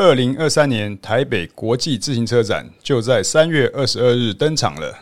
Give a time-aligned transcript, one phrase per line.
[0.00, 4.96] 二零二三年台北国际自行车展就在三月二十二日登场了。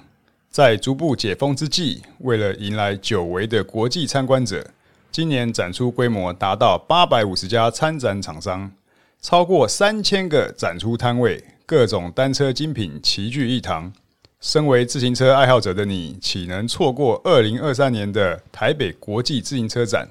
[0.51, 4.71] 在逐步解封之际，为了迎来久违的国际参观者，
[5.13, 8.73] 今年展出规模达到八百五十家参展厂商，
[9.21, 13.93] 超过三千个展出摊位，各种单车精品齐聚一堂。
[14.41, 20.09] 身为自行车爱好者的你，岂能错过二零二三年的台北国际自行车展？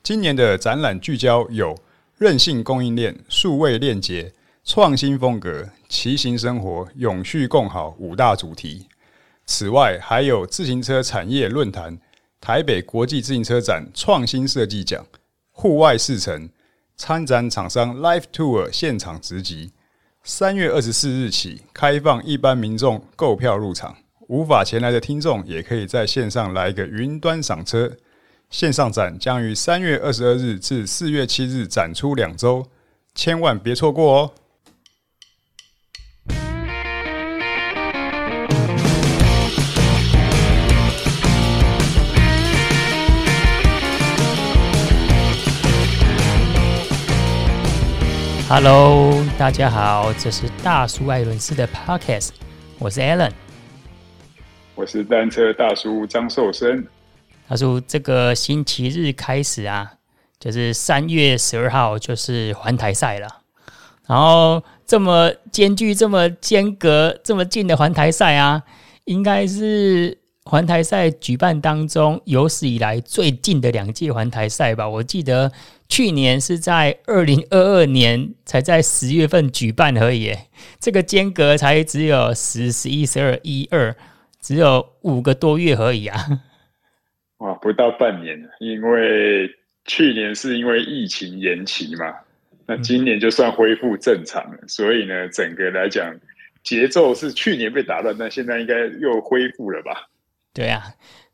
[0.00, 1.76] 今年的展览聚焦有
[2.20, 4.30] 韧性供应链、数位链接、
[4.62, 8.86] 创新风格、骑行生活、永续共好五大主题。
[9.46, 11.98] 此外，还有自行车产业论坛、
[12.38, 15.02] 台北国际自行车展创新设计奖、
[15.50, 16.50] 户外试乘、
[16.94, 19.72] 参展厂商 Live Tour 现场直击。
[20.22, 23.96] 三月二十四日起开放一般民众购票入场，
[24.28, 27.96] 无法前来的听众也可以在线上来一个云端赏车。
[28.50, 32.66] 线上展将于三月二十二日至四月七日展出两周，
[33.14, 34.32] 千万别错过哦
[48.48, 52.30] ！Hello，大家好，这是大叔艾伦斯的 Podcast，
[52.80, 53.30] 我是 Alan，
[54.74, 56.84] 我是单车大叔张寿生。
[57.50, 59.94] 他说：“这个星期日开始啊，
[60.38, 63.26] 就是三月十二号，就是环台赛了。
[64.06, 68.62] 然后这么间距、这么间隔、这么近的环台赛啊，
[69.04, 74.88] 应该是环台赛举办当中有史以来最近的两届环台赛吧？
[74.88, 75.50] 我记得
[75.88, 80.32] 去年是在二零二二年才在十月份举办而已，
[80.78, 83.96] 这个间隔才只有十、十一、十二、一、二，
[84.40, 86.42] 只有五个多月而已啊。”
[87.40, 89.50] 哇，不到半年，因为
[89.84, 92.14] 去年是因为疫情延期嘛，
[92.66, 96.14] 那今年就算恢复正常了，所以呢，整个来讲
[96.62, 100.08] 节奏是去年被打乱，但现在应该又恢复了吧？
[100.54, 100.82] 对啊。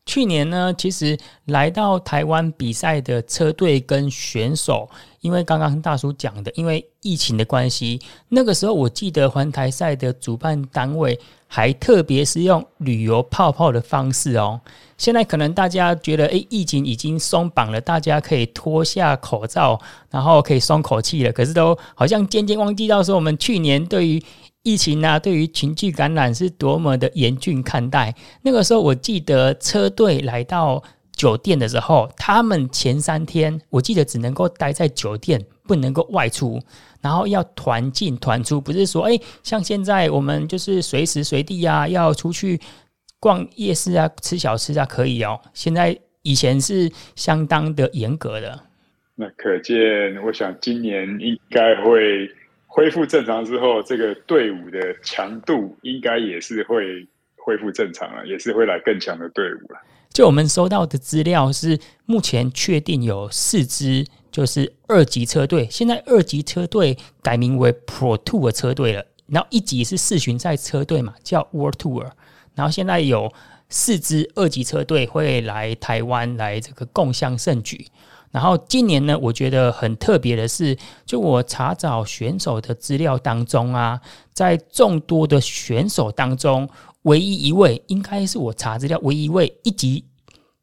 [0.05, 4.89] 去年呢，其实来到台湾比赛的车队跟选手，
[5.21, 14.59] 因为刚刚大叔讲的，因为疫情的关系，那个时候我记得环台赛的主办单位还特别是用旅游泡泡的方式哦。
[14.97, 19.79] 现在可能大家觉得，诶，疫情已经松绑了，大家可以脱下口罩，
[20.09, 21.31] 然后可以松口气了。
[21.31, 24.23] 可是都好像渐渐忘记到说，我们去年对于
[24.63, 28.13] 疫情啊，对于群聚感染是多么的严峻看待。
[28.41, 30.81] 那个时候，我记得车队来到
[31.17, 36.61] 酒店的时候，他们前三天我记得只能够待在酒店，不能够外出，
[37.01, 42.59] 然后要团进团出，不是说哎，像现在我们就是随时随地啊，要出去
[43.19, 45.41] 逛夜市啊，吃小吃啊，可以哦。
[45.53, 48.63] 现在以前是相当的严格的。
[49.15, 49.75] 那可见，
[50.23, 52.29] 我想今年应该会。
[52.69, 59.79] 恢复正常之后，这个队伍的强度应该也是会恢复正常了，也是会来更强的队伍了。
[60.17, 69.05] 就我们收到的资料是，目前确定有四支就是二级车队，现在二级车队改名为 Pro Tour 的车队了。
[69.27, 72.09] 然后一级是世巡赛车队嘛，叫 World Tour。
[72.55, 73.31] 然后现在有
[73.69, 77.85] 四支二级车队会来台湾来这个共襄盛举。
[78.31, 80.75] 然后今年呢，我觉得很特别的是，
[81.05, 84.01] 就我查找选手的资料当中啊，
[84.33, 86.67] 在众多的选手当中，
[87.07, 90.05] 唯一一位应该是我查资料唯一一位一级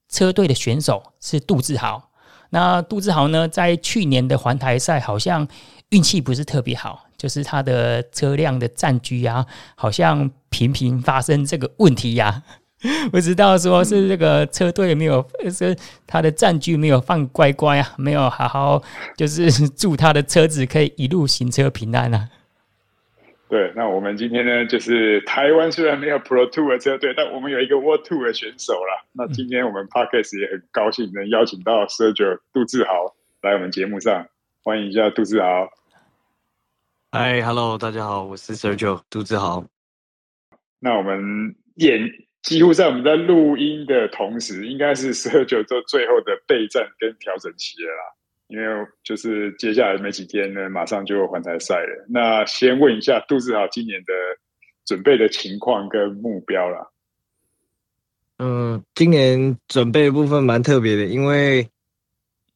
[0.08, 2.10] 车队的选手是杜志豪。
[2.50, 5.48] 那杜志豪呢，在去年的环台赛好像
[5.88, 9.44] 运气不是特别好，就是他的车辆的占据啊，
[9.74, 12.42] 好像频频发生这个问题呀、
[13.10, 15.76] 不知道说是这个车队没有，是
[16.06, 18.82] 他的占据没有放乖乖啊，没有好好
[19.16, 22.28] 就是祝他的车子可以一路行车平安啊。
[23.48, 29.04] 对，那我们今天呢，就是台湾虽然没有 Pro Tour 的车队，但我们有一个 World Tour 的选手啦。
[29.12, 34.26] 那今天我们 parkas 也很高兴能邀请到 Sergio 杜志豪来我们节目上，
[34.62, 35.68] 欢迎一下杜志豪。
[37.12, 39.64] 嗨，Hello，大家好，我是 Sergio 杜志豪。
[40.80, 42.10] 那我们演。
[42.44, 48.02] 几乎在我们在录音的同时，应该是 Sergio 做最后的备战跟调整期了啦。
[48.48, 48.64] 因为
[49.02, 52.06] 就是接下来没几天呢，马上就环台赛了。
[52.08, 54.12] 那先问一下杜志豪今年的
[54.84, 56.86] 准备的情况跟目标啦。
[58.38, 61.68] 嗯，今年准备的部分蛮特别的，因为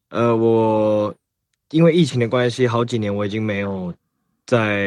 [0.09, 1.13] 呃，我
[1.71, 3.93] 因为疫情的关系，好几年我已经没有
[4.45, 4.85] 在，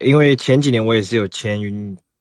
[0.00, 1.60] 因为前几年我也是有签。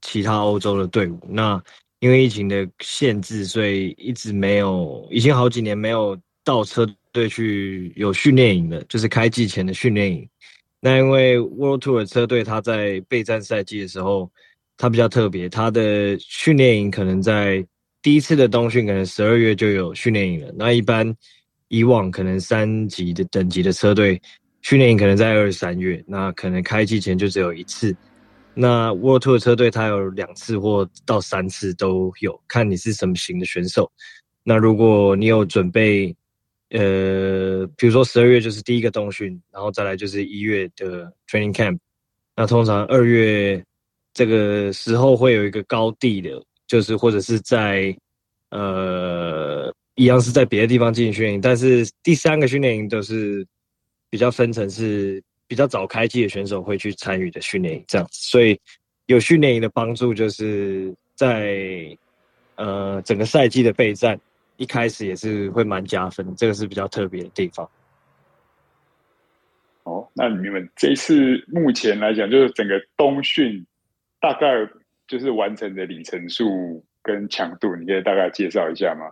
[0.05, 1.63] 其他欧洲的队伍，那
[1.99, 10.27] 因为疫情的限制，所以一直没有，已经好几年没有倒车队去有训练营的，就是开季前的训练营。
[10.81, 14.29] 那因为 World Tour 车队它在备战赛季的时候，
[14.75, 17.65] 它比较特别，它的训练营可能在
[18.01, 20.53] 第一次的冬训，可能十二月就有训练营了。
[20.57, 21.15] 那一般
[21.69, 24.21] 以往可能三级的等级的车队
[24.61, 27.95] 训练营可能在二三月，那可能开季前就只有一次。
[28.53, 33.89] 那 World Tour 车队它有两次或到三次都有，看你是什么型的选手。
[34.43, 36.13] 那如果你有准备，
[36.73, 41.77] 呃，比如说十二月就是第一个冬训，然后再来就是一月的 training camp。
[42.35, 43.63] 那通常二月
[44.11, 47.95] 这个时候会有一个高地的，就是或者是在
[48.49, 53.45] 呃一样是在别的地方进行训练，但是第三个训练营都是
[54.09, 58.13] 比较分成是比较早开机的选手会去参与的训练营，这样子。
[58.13, 58.59] 所以
[59.05, 61.95] 有训练营的帮助，就是在
[62.55, 64.19] 呃整个赛季的备战。
[64.63, 67.69] 一开始也是会蛮加分，这个是比较特别的地方。
[69.83, 73.65] 哦，那你们这一次目前来讲，就是整个冬训
[74.21, 74.47] 大概
[75.05, 79.11] 就是完成的里程数跟强度，你可以大概介绍一下吗？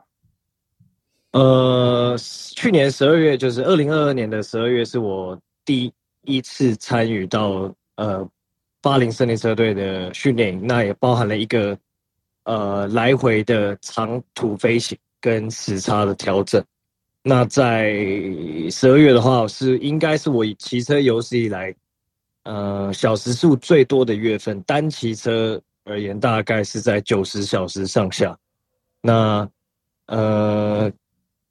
[1.33, 2.15] 呃，
[2.55, 8.25] 去年十二月，就是二零二二年的十二月，是我第一次参与到呃
[8.81, 11.77] 巴林森林车队的训练营，那也包含了一个
[12.43, 14.97] 呃来回的长途飞行。
[15.21, 16.61] 跟时差的调整，
[17.21, 17.93] 那在
[18.71, 21.73] 十二月的话，是应该是我骑车有史以来，
[22.43, 24.59] 呃，小时数最多的月份。
[24.63, 28.35] 单骑车而言，大概是在九十小时上下。
[28.99, 29.47] 那
[30.07, 30.91] 呃，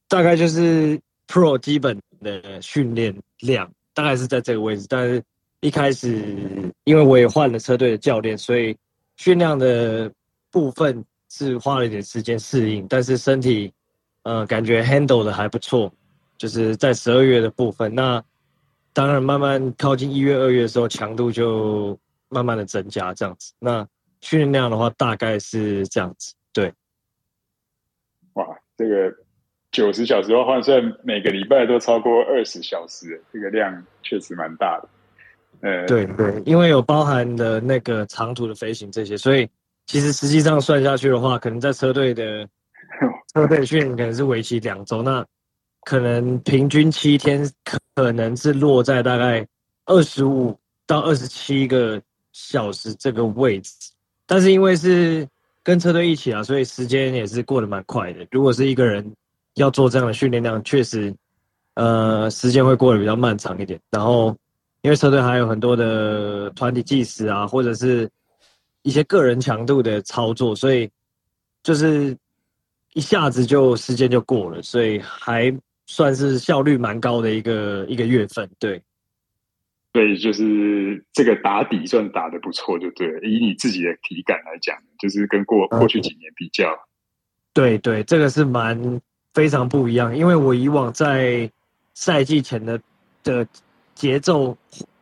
[0.09, 4.85] 大概就是 Pro 基本的训练量，大概是在这个位置。
[4.89, 5.23] 但是
[5.61, 6.25] 一开始，
[6.83, 8.77] 因为我也换了车队的教练，所以
[9.17, 10.13] 训练的
[10.51, 11.05] 部分。
[11.31, 13.73] 是花了一点时间适应，但是身体，
[14.25, 15.91] 呃，感觉 handle 的还不错，
[16.37, 17.94] 就是在十二月的部分。
[17.94, 18.23] 那
[18.93, 21.97] 当然，慢慢靠近一月、二月的时候，强度就
[22.29, 23.53] 慢慢的增加，这样子。
[23.61, 23.87] 那
[24.21, 26.35] 训练量的话，大概是这样子。
[26.53, 26.73] 对，
[28.33, 28.44] 哇，
[28.76, 29.15] 这个
[29.71, 34.88] 九十小时的话换算，每个礼拜都超过二十小时，这个量确实蛮大的。
[35.61, 39.49] 呃，对对，因为有包含的那个长途的飞行这些，所以。
[39.91, 42.49] 其实实际上算下去的话，可能在车队的
[43.35, 45.27] 车队训练可能是为期两周，那
[45.83, 47.45] 可能平均七天
[47.97, 49.45] 可能是落在大概
[49.87, 50.57] 二十五
[50.87, 52.01] 到二十七个
[52.31, 53.73] 小时这个位置。
[54.27, 55.27] 但是因为是
[55.65, 58.25] 跟车队一起啊，所以时间也是过得蛮快的。
[58.31, 59.05] 如果是一个人
[59.55, 61.13] 要做这样的训练量，确实
[61.75, 63.77] 呃时间会过得比较漫长一点。
[63.91, 64.37] 然后
[64.83, 68.09] 因为车队还有很多的团体计时啊，或者是。
[68.82, 70.91] 一些个人强度的操作，所以
[71.62, 72.17] 就是
[72.94, 75.55] 一下子就时间就过了，所以还
[75.87, 78.82] 算是效率蛮高的一个一个月份，对。
[79.93, 83.21] 所以就是这个打底算打的不错，就对了。
[83.21, 86.87] 以你自己的体感来讲，就是跟过过去几年比较，嗯、
[87.53, 89.00] 对对，这个是蛮
[89.35, 90.17] 非常不一样。
[90.17, 91.50] 因为我以往在
[91.93, 92.81] 赛季前的
[93.23, 93.47] 的
[93.94, 94.56] 节奏，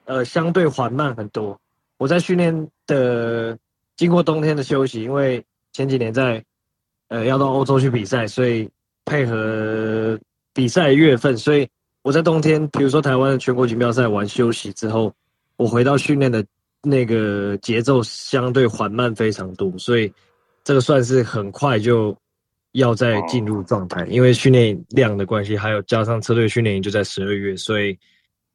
[0.07, 1.61] 呃，相对缓慢很多。
[1.97, 3.57] 我在训练的。
[3.99, 6.43] 经过冬天的休息，因为前几年在，
[7.09, 8.71] 呃，要到欧洲去比赛，所以
[9.05, 10.17] 配合
[10.55, 11.69] 比赛月份，所以
[12.03, 15.13] 我在冬天，比如说台湾的全国锦标赛完休息之后，
[15.57, 16.47] 我回到训练的
[16.81, 20.13] 那个节奏相对缓慢非常多，所以
[20.63, 22.17] 这个算是很快就
[22.73, 27.99] 要再进入状态，因为训练量的关系，还有加上车队训练营就在十二月，所以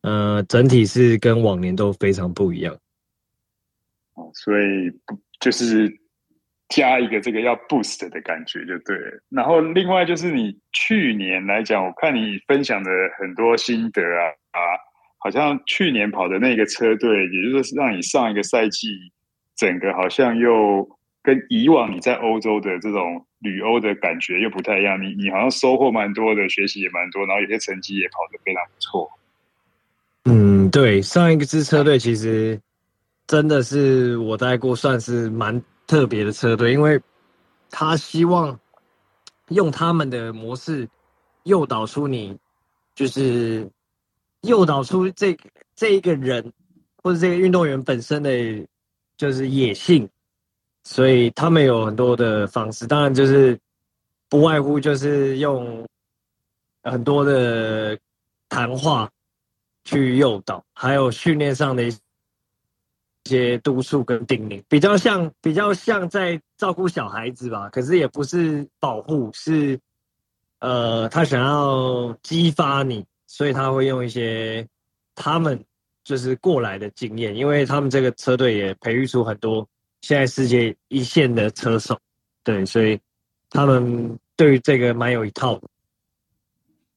[0.04, 2.74] 呃，整体是跟往年都非常不一样。
[4.14, 4.90] 哦，所以。
[5.44, 5.92] 就是
[6.70, 9.22] 加一个这个要 boost 的感觉就对了。
[9.28, 14.60] 然后另外就是你去年来讲，我看你分享的很多心得啊啊，
[15.18, 18.88] 好像去年跑的那个车队，也就是说让你上一个赛季，
[19.58, 20.88] 整个好像又
[21.22, 25.00] 跟以往你在欧洲的这种旅欧的感觉又不太一样。
[25.02, 29.12] 你你好像收获蛮多的，学习也蛮多，然后有些成绩也跑得非常不错。
[30.24, 32.58] 嗯，对，上一个支车队其实。
[33.28, 37.02] 真的是我带过算是蛮特别的车队，因为
[37.70, 38.60] 他希望
[39.50, 40.88] 用他们的模式
[41.44, 42.38] 诱导出你，
[42.96, 43.70] 就是
[44.42, 45.36] 诱导出这
[45.76, 46.52] 这一个人
[47.02, 48.30] 或者这个运动员本身的，
[49.18, 50.08] 就是野性，
[50.84, 53.58] 所以他们有很多的方式，当然就是
[54.30, 55.88] 不外乎就是用
[56.84, 57.98] 很多的
[58.50, 59.10] 谈话
[59.86, 61.84] 去诱导，还有训练上的
[63.26, 69.80] 一些督促跟叮咛，比较像比较像在照顾小孩子吧，可是也不是保护，是
[70.60, 74.68] 呃，他想要激发你，所以他会用一些
[75.16, 75.64] 他们
[76.04, 79.68] 就是过来的经验，因为他们这个车队也培育出很多
[80.02, 81.98] 现在世界一线的车手，
[82.44, 83.00] 对，所以
[83.50, 85.68] 他们对于这个蛮有一套的。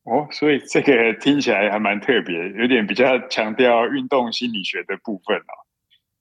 [0.04, 5.65] 哦，所以这个听起来还蛮特别，有点比较强调运动心理学的部分哦。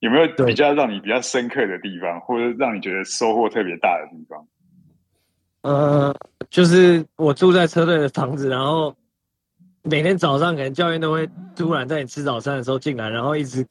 [0.06, 4.48] 有没有比较让你比较深刻的地方，或者让你觉得收获特别大的地方？
[5.62, 6.16] 呃，
[6.50, 8.96] 就是我住在车队的房子，然后。
[9.88, 13.64] 每天早上，可能教练都会突然在你吃早餐的时候进来，然后一直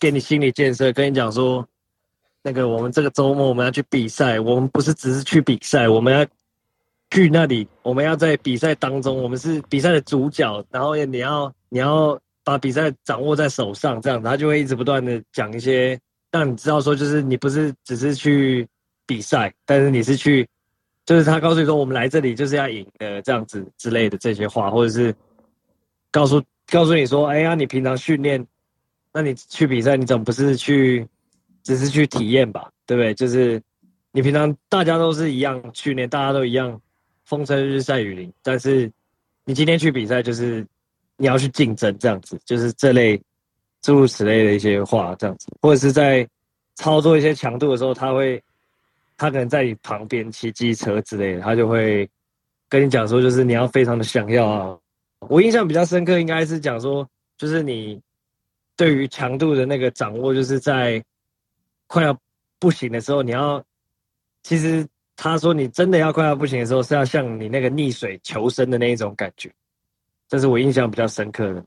[0.00, 1.64] 给你心理建设，跟你讲说，
[2.42, 6.26] 那个我们这个周末我们要去比赛，我们不是只是去比赛，我们要
[7.12, 12.18] 去那里，我们要在比赛当中，我们是比赛的主角，然后你要你要
[12.50, 15.96] 把比赛掌握在手上，这样，他就会一直不断的讲一些
[16.32, 18.66] 让你知道说，就是你不是只是去
[19.06, 20.48] 比赛，但是你是去，
[21.06, 25.14] 就是他告诉你说，我们来这里就是要赢的这样子之类的这些话，或者是。
[26.12, 28.44] 告诉告诉你说，哎呀，你平常训练，
[29.12, 31.06] 那你去比赛，你总不是去，
[31.62, 33.14] 只是去体验吧，对不对？
[33.14, 33.62] 就是
[34.10, 36.80] 你平常大家都是一样训练，大家都一样
[37.26, 38.90] 风吹日晒雨淋，但是
[39.44, 40.66] 你今天去比赛，就是
[41.20, 43.20] 你要去竞争，这样子，就是这类
[43.82, 46.26] 诸如此类的一些话，这样子，或者是在
[46.76, 48.42] 操作一些强度的时候，他会，
[49.18, 52.08] 他可能在你旁边骑机车之类的，他就会
[52.70, 54.78] 跟你讲说，就是你要非常的想要啊。
[55.28, 58.00] 我印象比较深刻，应该是讲说，就是你
[58.76, 61.04] 对于强度的那个掌握，就是在
[61.86, 62.18] 快要
[62.58, 63.62] 不行的时候，你要
[64.42, 64.86] 其实
[65.16, 69.52] 他说你真的要快要不行的时候，是要像你那个溺水求生的那一种感觉，
[70.30, 71.62] 这是我印象比较深刻的。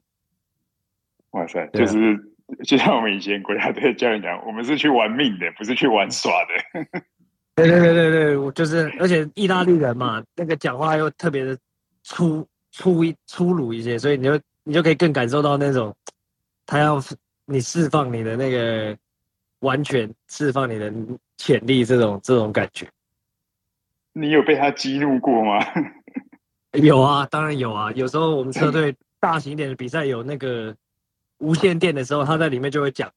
[1.31, 2.17] 哇塞，就是
[2.63, 7.01] 就像我们以前国家队教练讲，我们是去玩命的，不是去玩耍的。
[7.55, 11.55] 对对对对对，我就是，而且意大利人嘛，那个讲话又特别的
[12.01, 12.43] 粗。
[12.75, 15.95] 粗一粗鲁一些，所以你就你就可以更感受到那种
[16.65, 16.99] 他要
[17.45, 18.97] 你释放你的那个
[19.59, 20.91] 完全释放你的
[21.37, 22.87] 潜力这种这种感觉。
[24.13, 25.63] 你有被他激怒过吗？
[26.81, 27.91] 有啊，当然有啊。
[27.93, 30.75] 有时候我们车队大型一点的比赛有那个
[31.37, 33.11] 无线电的时候，他在里面就会讲，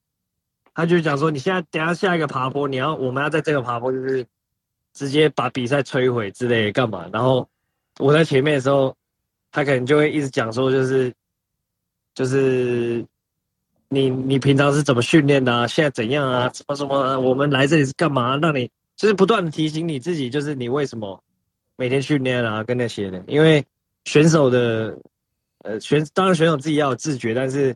[0.74, 4.26] 他就讲说：你现在等下下一个爬坡，你要我们要在这个爬坡就是
[4.92, 7.08] 直接把比赛摧毁之类的干嘛？
[7.12, 7.48] 然后
[7.98, 8.96] 我在前面的时候。
[9.52, 11.10] 他可能就会一直讲说，就是，
[12.14, 13.02] 就是
[13.88, 15.66] 你你平常是怎么训练的啊？
[15.66, 16.50] 现在怎样啊？
[16.52, 17.18] 什么什么？
[17.20, 18.36] 我们来这里是干嘛？
[18.36, 21.18] 让你就是不断的提醒你自己，就是你为什么
[21.76, 22.64] 每天训练啊？
[22.64, 23.64] 跟那些的，因为
[24.04, 24.98] 选手的
[25.64, 27.74] 呃选，当然选手自己要有自觉，但是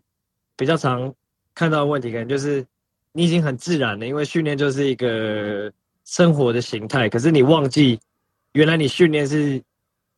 [0.56, 1.14] 比较常
[1.54, 2.66] 看到的问题，可能就是
[3.12, 5.72] 你已经很自然了，因为训练就是一个
[6.04, 8.00] 生活的形态，可是你忘记
[8.52, 9.62] 原来你训练是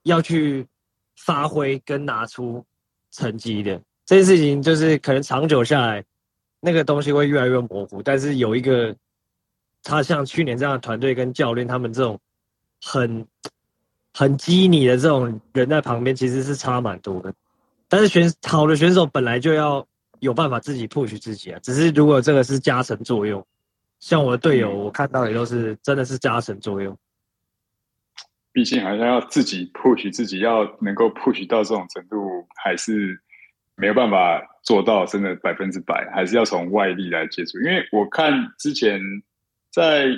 [0.02, 0.66] 要去。
[1.14, 2.64] 发挥跟拿出
[3.12, 6.02] 成绩的这件事情，就是可能长久下来，
[6.58, 8.02] 那个东西会越来越模糊。
[8.02, 8.96] 但是有一个，
[9.84, 12.18] 他像去年这样的团队跟教练，他们这种
[12.82, 13.24] 很
[14.14, 17.32] 很激你的这种人在旁边，其实是差蛮多的。
[17.88, 19.86] 但是选好的选手本来就要
[20.20, 21.58] 有办法自己 push 自己啊。
[21.62, 23.44] 只是如果这个是加成作用，
[24.00, 26.96] 像我的队友，我看到也都是真的是加成作用。
[28.52, 33.18] 毕竟好像要自己 push 自己，要能够 push 到这种程度，还是
[33.76, 37.58] 没有办法做到真的百分之百，还是要从外力来接触。
[37.60, 39.00] 因为我看之前
[39.70, 40.08] 在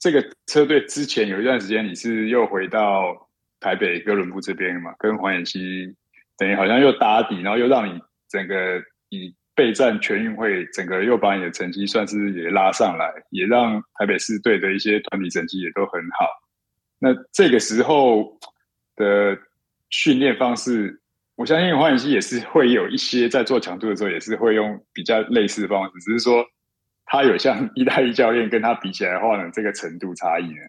[0.00, 3.28] 这个车队之前有一段时间，你是又回到
[3.60, 5.94] 台北哥伦布这边嘛，跟黄彦希
[6.38, 16.26] 等于好像又打底，然后又让你整个以备战全运会，整个又把你的成绩算是也拉上来，也让台北市队的一些团体成绩也都很好。
[16.98, 18.38] 那这个时候
[18.96, 19.36] 的
[19.90, 20.98] 训练方式，
[21.36, 26.42] 我相信黄彦希也是会有一些在做强度的时候，也是会用比较类似的方式，只是说
[27.10, 30.60] 他有像意大利教练跟他比起来的话呢，这个程度差异呢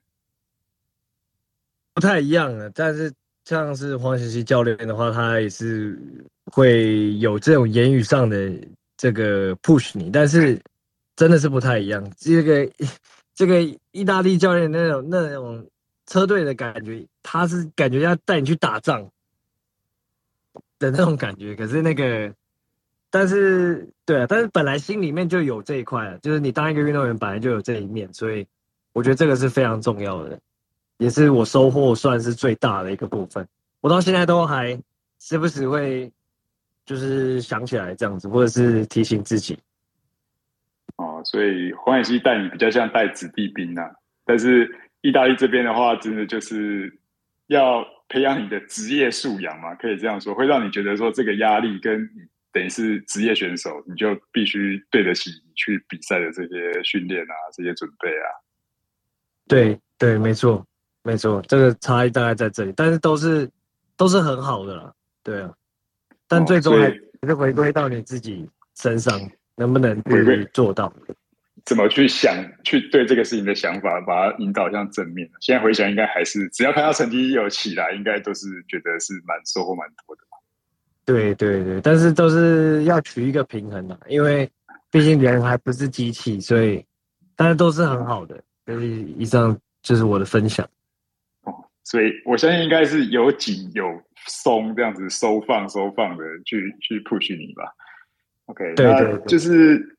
[1.94, 2.70] 不太一样了。
[2.72, 3.14] 但是
[3.46, 5.98] 像是黄学习教练的话，他也是
[6.46, 8.52] 会有这种言语上的
[8.98, 10.60] 这个 push 你，但是
[11.16, 12.12] 真的是不太一样。
[12.18, 12.68] 这个
[13.36, 15.66] 这个意大利教练那种那种。
[16.08, 19.02] 车队的感觉，他是感觉要带你去打仗
[20.78, 21.56] 的那种感觉。
[21.56, 22.34] 可是那个，
[23.12, 28.48] 但是对啊，但是本来心里面就有这一块，就是你当一个运动员本来就有这一面，所以
[28.94, 30.40] 我觉得这个是非常重要的，
[30.98, 33.48] 也是我收获算是最大的一个部分。
[33.82, 34.76] 我到现在都还
[35.20, 36.12] 时不时会
[36.86, 39.60] 就是想起来这样子，或者是提醒自己。
[40.96, 43.92] 哦，所以黄彦希带你比较像带子弟兵啊，
[44.26, 44.76] 但是。
[45.04, 46.96] 意大利这边的话，真的就是
[47.48, 52.08] 要培养你的职业素养嘛，可以这样说，会让你觉得说这个压力跟
[52.52, 58.28] 等于是职业选手，你就必须对得起你去比赛的这些训练啊，这些准备啊。
[59.48, 60.66] 对对，没错
[61.04, 63.50] 没错，这个差异大概在这里，但是都是
[63.96, 64.94] 都是很好的啦，
[65.24, 65.54] 对啊。
[66.28, 69.20] 但最终还是回归到你自己身上，
[69.56, 70.94] 能不能去做到？
[71.66, 75.30] 怎么去想，去对这个事情的想法，把它引导向正面。
[75.40, 80.24] 现在回想，应该还是只要看到成绩有起来，应该都是觉得是蛮收获蛮多的。
[81.06, 84.50] 对对对，但是都是要取一个平衡的，因为
[84.90, 86.86] 毕竟人还不是机器，所以
[87.36, 88.42] 大家都是很好的。
[88.66, 90.68] 所以以上就是我的分享。
[91.44, 91.54] 哦，
[91.84, 93.84] 所以我相信应该是有紧有
[94.28, 97.64] 松这样子收放收放的去去 push 你吧。
[98.46, 99.98] OK，对对对，就是。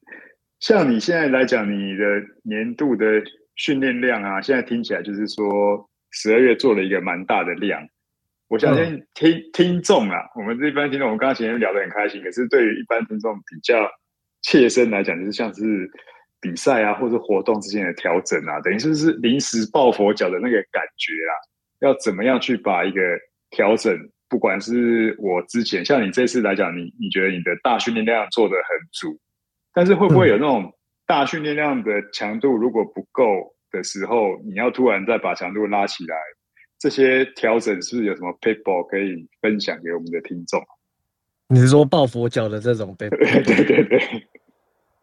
[0.60, 2.04] 像你现在来讲，你的
[2.44, 3.04] 年度的
[3.56, 7.84] 训练量啊，现在听起来就是说十二月做了一个蛮大的量。
[8.52, 13.90] 我相信听、嗯、听众啊，我们这一般听众，我们刚刚前面聊得很开心，可是对于一般听众比较
[14.42, 15.90] 切身来讲，就是像是
[16.38, 21.32] 比赛啊，或者活动之间的调整啊，等于是不是临时抱佛脚的那个感觉啊？
[21.80, 23.00] 要怎么样去把一个
[23.48, 29.18] 调整，不管是我之前，像你这次来讲，你你觉得你的大训练量做得很足。
[29.72, 30.70] 但是会不会有那种
[31.06, 36.14] 大训练量的强度如果不够的时候，你要突然再把强度拉起来，
[36.82, 40.60] 这些调整是不是有什么 paper 可以分享给我们的听众？
[41.46, 43.16] 你是说抱佛脚的这种 paper？
[43.46, 44.26] 对对对对，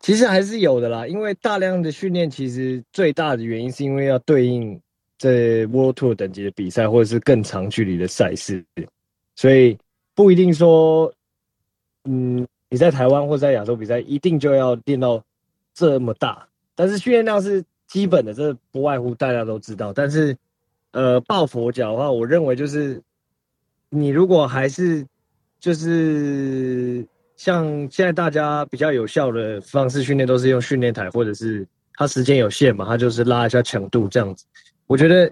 [0.01, 1.07] 其实还是有的啦。
[1.07, 4.77] 因为大量的训练，其实最大的原因是因为要对应
[5.17, 8.61] 这 World Tour 等级的比赛，或者是更长距离的赛事，
[9.37, 9.77] 所以
[10.13, 11.09] 不一定说，
[12.03, 12.45] 嗯。
[12.71, 15.19] 你在台湾或在亚洲比赛，一定就要练到
[15.73, 19.91] 这么大，但是训练量是基本的，这不外乎大家都知道。
[19.91, 20.37] 但是，
[20.91, 23.01] 呃，抱佛脚的话，我认为就是
[23.89, 25.05] 你如果还是
[25.59, 27.05] 就是
[27.35, 34.45] 像现在大家比较有效的方式训练，都是用训练台，或者是它时间有限嘛，它就是拉一下强度这样子。
[34.87, 35.31] 我觉得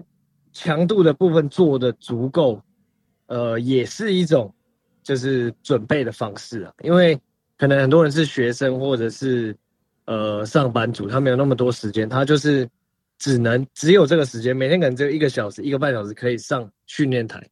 [0.52, 2.60] 强度的部分做的足够，
[3.26, 4.52] 呃，也是一种
[5.02, 7.18] 就是准备的方式啊，因为。
[7.60, 9.52] 可能很多人是学生或者是
[10.04, 12.64] 呃上班族，他没有那么多时间，他就是
[13.18, 17.44] 只能只有这个时间，每天可能只有一个小时、一个半小时可以上训练台。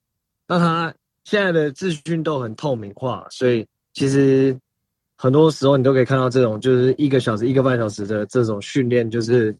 [0.46, 4.58] 那他现在的资讯都很透明化，所以其实
[5.16, 9.56] 很多时候你都可以看到这种就是一个小时、一个半小时的这种训练，就是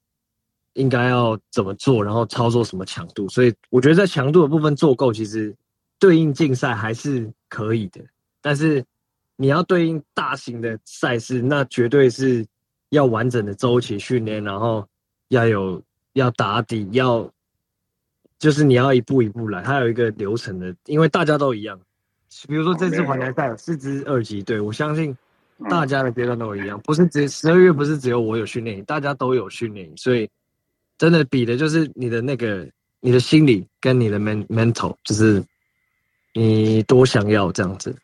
[0.74, 3.28] 应该要怎么做，然后操作什么强度。
[3.28, 5.54] 所以我觉得在强度的部分做够，其实
[5.98, 8.00] 对应竞赛还是可以的，
[8.40, 8.84] 但是。
[9.38, 12.42] 你要对应大型的赛事，那绝对是
[12.88, 14.88] 要完整的周期训练，然后
[15.28, 15.78] 要有
[16.16, 17.30] 要打底，要
[18.38, 21.78] 就是你要一步一步来，它有一个流程的，因为大家都一样。
[22.48, 25.16] 比如说这次环台赛有四支二级队，我相信
[25.68, 30.28] 大家的阶段都一样，不是只十二月不是只有我有训练营，大家都有训练营，所以
[30.96, 32.66] 真的比的就是你的那个
[33.00, 35.44] 你的心理跟你的 mental，就是
[36.32, 37.94] 你多想要这样子。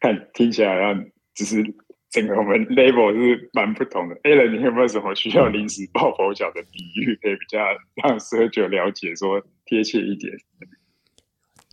[0.00, 1.62] 看，听起来好像只是
[2.10, 4.16] 整个我们 level 是蛮不同的。
[4.22, 7.58] Alan，你有没有什么需要临时抱佛脚的比喻，可以比较
[8.02, 10.32] 让19了解，说贴切一点？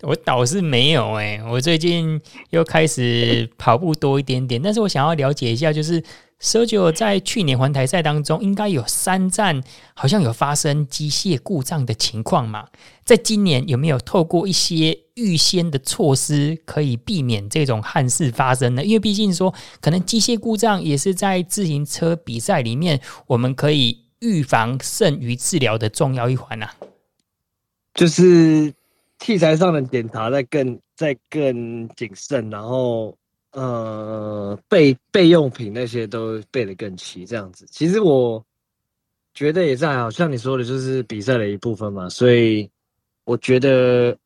[0.02, 2.20] 我倒是没有哎、我最近
[2.50, 6.02] 又开始跑步多一点点，但是我想要了解一下，就是
[6.40, 9.62] Sergio 在去年环台赛当中，应该有三站
[9.94, 12.68] 好像有发生机械故障的情况嘛？
[13.04, 18.84] 在今年有没有透过一些预先的措施，可以避免这种憾事发生呢？
[18.84, 26.74] 因为毕竟说，可能机械故障也是在自行车比赛里面，我们可以预防胜于治疗的重要一环啊。
[27.94, 28.72] 就是。
[29.18, 33.16] 器材上的检查再更再更谨慎，然后
[33.52, 37.66] 呃备备用品那些都备得更齐，这样子。
[37.70, 38.44] 其实我
[39.32, 42.70] 觉得也是还好，像你说的，就是比赛的一部分嘛，所以
[43.24, 44.16] 我觉得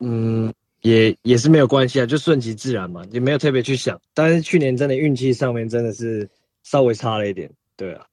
[0.00, 4.00] 嗯也也是没有关系啊，就顺其自然嘛，也没有特别去想。
[4.14, 6.28] 但是去年真的运气上面真的是
[6.62, 8.06] 稍微差了一点，对啊。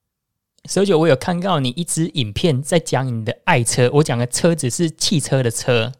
[0.65, 5.91] Sergio，我有看到你一支影片在讲你的爱车，我讲的车子是汽车的车。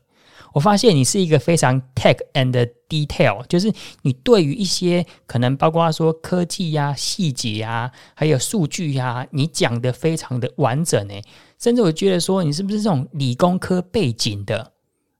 [0.54, 11.24] 我发现你是一个非常 tech and detail，就是你对于一些可能包括说科技呀、细节啊，还有数据呀、你讲得非常的完整诶。
[11.60, 14.72] 甚至我觉得说你是不是这种理工科背景的？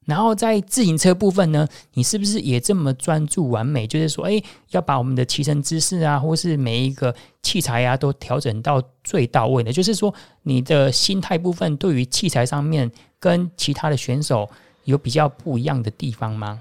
[0.06, 3.86] 然后在自行车部分呢，你是不是也这么专注完美？
[3.86, 9.70] 就是说，诶，要把我们的骑乘姿势啊，或是每一个器材啊，都调整到最到位的。
[9.70, 10.12] 就是说，
[10.42, 12.90] 你的心态部分对于器材上面
[13.20, 14.50] 跟其他的选手。
[14.84, 16.60] 有比较不一样的地方吗？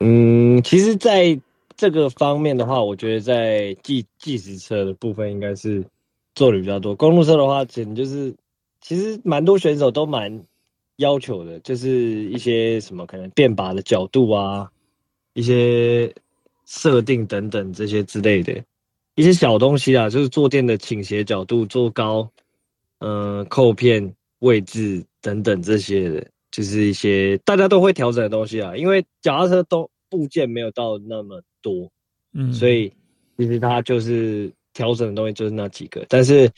[0.00, 1.38] 嗯，其实在
[1.76, 5.84] 这个方面的话，我觉得在计计时车的部分应该是
[6.34, 6.94] 做的比较多。
[6.94, 8.34] 公路车的话，简直就是
[8.80, 10.42] 其实蛮多选手都蛮
[10.96, 14.70] 要求的，就是一些什么可能变把的角度啊，
[15.34, 16.14] 一些
[16.66, 18.62] 设定等等这些之类的
[19.16, 22.30] 一些小东西啊，就是坐垫的倾斜角度、坐高、
[23.00, 26.26] 嗯、扣片位置等等这些的。
[26.60, 31.90] 就是一些大家都会调整的东西啊，因为脚踏车都部件没有到那么多，
[32.34, 32.92] 嗯，所以
[33.38, 36.04] 其实它就是调整的东西就是那几个。
[36.06, 36.50] 但是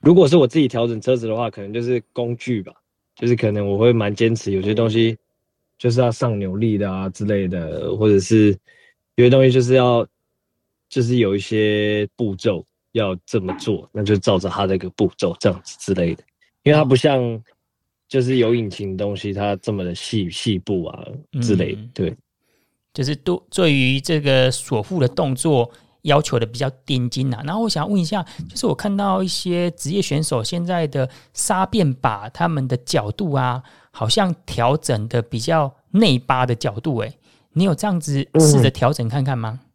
[0.00, 2.72] 如果是我自己调整车子的话，可能就是工具吧，
[3.14, 5.14] 就是可能我会蛮坚持有些东西
[5.76, 8.56] 就是要上扭力的啊之类的，或者是
[9.16, 10.06] 有些东西就是要
[10.88, 16.24] 就是有一些步骤要这么做，那就照着它这个步骤这样子之类的，
[16.62, 17.38] 因为它不像。
[18.08, 21.04] 就是有引擎的东西，它这么的细细部啊
[21.42, 22.16] 之类的，嗯、对，
[22.94, 25.70] 就是都对于这个锁付的动作
[26.02, 27.42] 要求的比较盯紧啊。
[27.44, 37.18] 然后我想问一下，就是我看到一些职业选手现在的刹变把，他们的角度啊，好像调整的比较内八的角度，诶，
[37.54, 39.58] 你有这样子试着调整看看吗？
[39.60, 39.65] 嗯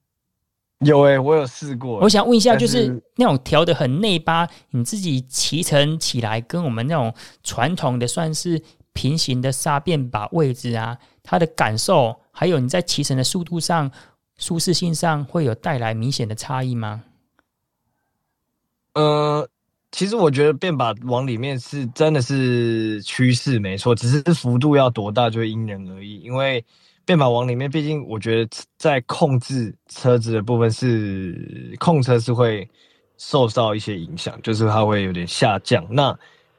[0.84, 2.00] 有诶、欸，我有试过。
[2.00, 7.14] 我想问一下，就是那种调的很内八，你自己骑乘起来跟我们那种
[7.44, 8.62] 传统的算是
[8.94, 13.92] 平行的刹变把位置啊，它的感受，还有你在骑乘的速度上、
[14.38, 17.04] 舒适性上，会有带来明显的差异吗？
[18.94, 19.48] 呃，
[19.92, 26.66] 其实我觉得变把往里面是真的是趋势没错，只是幅度要多大就会因人而异，因为。
[27.12, 32.66] 变把往里面，毕竟我觉得在控制车子的部分是控车是会
[33.18, 35.86] 受到一些影响，就是它会有点下降。
[35.90, 36.18] 那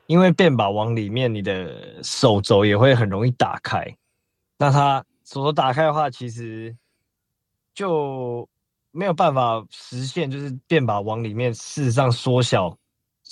[0.09, 3.83] 因为变把往里面，你的手肘也会很容易打开。
[4.59, 6.77] 那它手肘打开的话，其实
[7.75, 8.47] 就
[8.91, 12.77] 没有办法实现，就是变把往里面事实上缩小，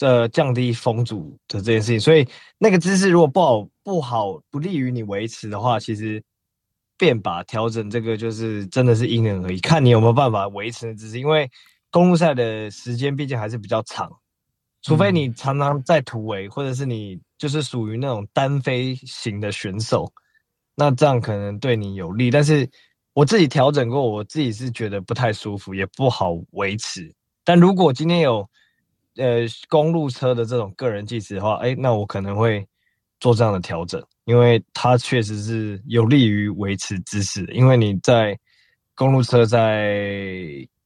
[0.00, 2.00] 呃，降低风阻的这件事情。
[2.00, 6.22] 所以那个姿势如果不好、不好、不利于你维持的话，其实。
[7.00, 11.18] 变把调整这个就是真的是因人而异，看你有没有办法维持的姿势。
[11.18, 11.50] 因为
[11.90, 14.12] 公路赛的时间毕竟还是比较长，
[14.82, 20.12] 除非你常常在突围，或者是你就是属于那种单飞型的选手，
[20.74, 22.30] 那这样可能对你有利。
[22.30, 22.68] 但是
[23.14, 27.10] 我自己调整过，我自己是觉得不太舒服，也不好维持。
[27.44, 28.46] 但如果今天有
[29.16, 32.68] 呃公路车的这种个人计时的话，哎，那我可能会
[33.20, 34.04] 做这样的调整。
[34.24, 38.38] 因为它确实是有利于维持姿势的，因为你在
[38.94, 39.96] 公路车在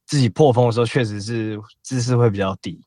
[0.05, 2.81] 自己破风的时候，确实是姿势会比较低，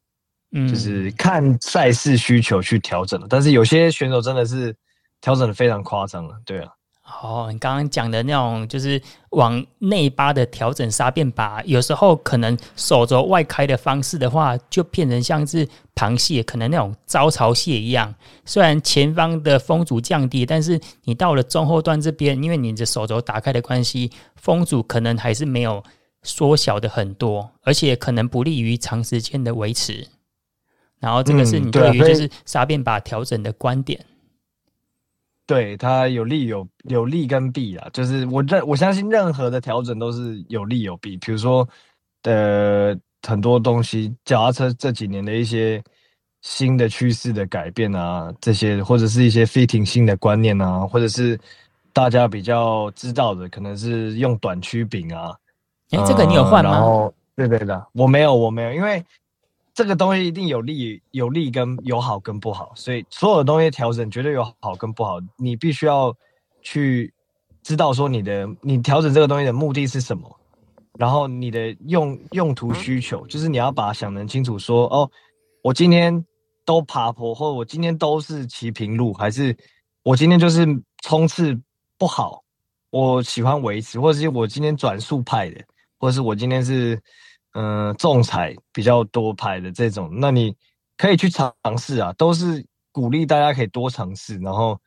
[0.53, 3.27] 嗯，就是看赛事需求去调整的。
[3.29, 4.75] 但是有些选手真的是
[5.21, 6.73] 调整的非常夸张了，对啊。
[7.21, 15.67] 哦，你刚刚讲的那种就是往内八的调整沙变把，有时候可能手肘外开的方式的话，就变成像是
[15.97, 18.15] 螃蟹，可能那种招潮蟹一样。
[18.45, 25.83] 虽然前方的风阻降低，但是你到了中后段这边，因为你的手肘打开的关系，风阻可能还是没有
[26.23, 30.07] 缩小的很多，而且可能不利于长时间的维持。
[31.01, 34.05] 然后这个是你对于就是沙变把调整的观点。
[35.49, 41.17] 对，它有利有有利跟弊啊，就是我认我相信任何的调整都是有利有弊。
[41.17, 41.67] 比如说，
[42.25, 42.95] 呃，
[43.27, 45.83] 很多东西，脚踏车这几年的一些
[46.43, 51.41] 新的趋势的改变啊，这些或者是一些 fitting 新的观念啊，或者是
[51.95, 55.35] 大家比较知道的，可能是用短曲柄啊。
[55.93, 56.73] 哎，这个你有换吗？
[56.73, 59.03] 然后，对对的，我没有，我没有，因为。
[59.79, 66.13] 这个东西一定有利有利跟有好跟不好，所以所有的东西调整绝对有好跟不好，你必须要
[66.63, 67.15] 去
[67.63, 70.29] 知道说你的你调整这个东西的目的是什么，
[70.99, 75.11] 然后你的用用途需求，就是你要把它想得清楚说，说哦，
[75.63, 76.25] 我今天
[76.65, 79.57] 都爬坡，或者我今天都是骑平路，还是
[80.03, 80.67] 我今天就是
[81.05, 81.57] 冲刺
[81.97, 82.43] 不好，
[82.91, 85.61] 我喜欢维持，或者是我今天转速派的，
[86.01, 87.01] 或者是我今天是。
[87.55, 90.55] 嗯，仲裁比较多拍的这种，那你
[90.97, 94.37] 可以去尝试啊，都是鼓励大家可以多尝试。
[94.39, 94.79] 然后，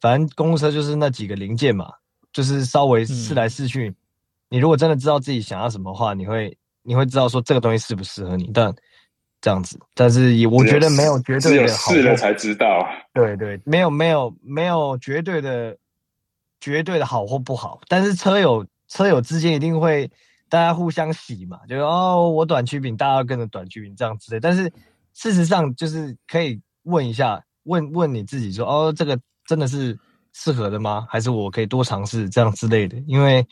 [0.00, 1.90] 反正公务车就是那几个零件嘛，
[2.32, 3.88] 就是稍微试来试去。
[3.88, 3.96] 嗯、
[4.50, 8.50] 你如果真的知道自己想要什么话，你会你会知道说这个东西适不适合你。
[8.52, 8.72] 但
[9.40, 12.86] 这样子，但是也我觉得没有绝对的好，试了才知道。
[13.14, 15.76] 对对，没有没有没有绝对的
[16.60, 20.08] 绝对的好或不好，但是车友车友之间一定会。
[20.50, 24.40] 大家互相洗嘛，就哦，我短曲柄，大家要跟着短曲柄这样之类。
[24.40, 24.64] 但是
[25.14, 29.96] 事实上，就是可以问一下，问问你自己说，哦，这个真的是
[30.32, 31.06] 适合的吗？
[31.08, 32.98] 还是我可以多尝试这样之类的？
[33.06, 33.46] 因为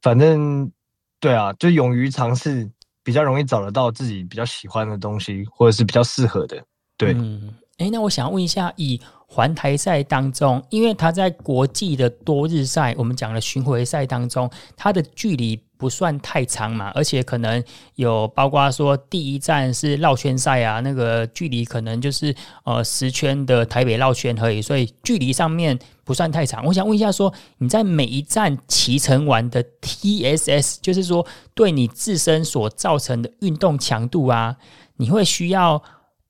[0.00, 0.70] 反正
[1.18, 2.70] 对啊，就勇于尝试，
[3.02, 6.64] 比较容易找得到自己比较喜欢的东西，或者是比较适合的。
[6.96, 17.60] 对，嗯，哎，那我想问一下，以环台赛当中，因为他在国际的多日赛，我们讲的巡回赛当中，它的距离不算太长嘛，而且可能
[17.96, 26.64] 有包括说第一站是绕圈赛啊，那个距离可能就是呃十圈的台北绕圈而已，所以距离上面不算太长。
[26.64, 34.56] 我想问一下说，你在每一站骑乘完的 TSS，就是说对你自身所造成的运动强度啊，
[34.98, 35.82] 你会需要？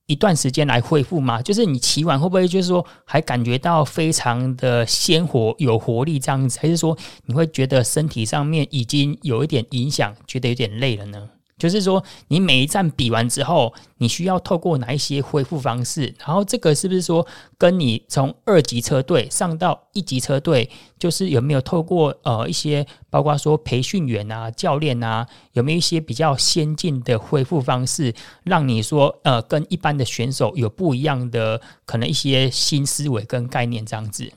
[0.07, 1.41] 一段时间来恢复吗？
[1.41, 11.31] 就是你骑完会不会就是说还感觉到非常的鲜活、有活力这样子，还是说你会觉得身体上面已经有一点影响，觉得有点累了呢？
[11.63, 16.13] 就是说，你每一站比完之后，你需要透过哪一些恢复方式？
[16.19, 17.25] 然后这个是不是说，
[17.57, 34.33] 跟你从二级车队上到一级车队，就是有没有透过呃一些，包括说培训员啊、教练啊，有没有一些比较先进的恢复方式，让你说呃跟一般的选手有不一样的可能一些新思维跟概念这样子？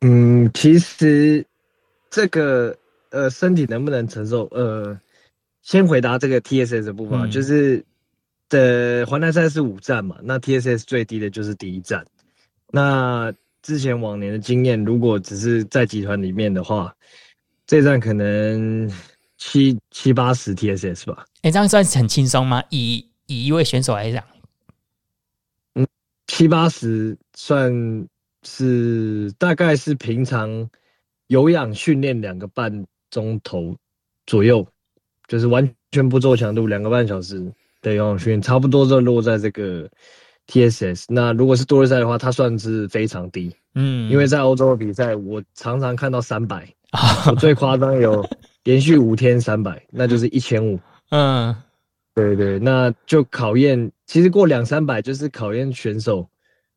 [0.00, 1.44] 嗯，其实
[2.08, 2.74] 这个
[3.10, 4.98] 呃身体能不能承受呃。
[5.64, 7.82] 先回答这个 TSS 的部分，嗯、就是
[8.50, 12.04] 的环台赛是五站嘛，那 TSS 最低的就是第一站。
[12.70, 16.94] 那之前往年的经验，如果只是在集团里面的话，
[17.66, 18.92] 这站可能
[19.38, 21.24] 七七八十 TSS 吧。
[21.36, 22.62] 哎、欸，这样算是很轻松吗？
[22.68, 24.22] 以以一位选手来讲，
[25.76, 25.86] 嗯，
[26.26, 27.72] 七八十算
[28.42, 30.68] 是大概是平常
[31.28, 33.74] 有氧训练两个半钟头
[34.26, 34.66] 左右。
[35.26, 37.40] 就是完全不做强度，两个半小时
[37.80, 39.88] 的游泳训练，差不多就落在这个
[40.46, 41.06] TSS。
[41.08, 43.54] 那如果是多日赛的话，它算是非常低。
[43.74, 46.68] 嗯，因为在欧洲的比赛，我常常看到三百，
[47.26, 48.24] 我最夸张有
[48.64, 50.78] 连续五天三百，那就是一千五。
[51.10, 51.54] 嗯，
[52.14, 56.28] 对对，那就考验，其实过两三百就是考验选手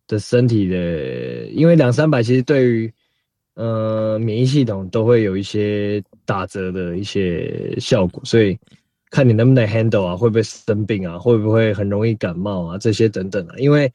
[0.08, 2.94] 的身体的，因为两三百其实对于。
[3.60, 8.60] 呃，免疫系统都会有一些打折的一些效果，所以
[9.10, 13.56] 看你能不能 handle 啊，会不会生病啊，会不会很容易感冒啊，这些等等啊。
[13.58, 13.90] 因为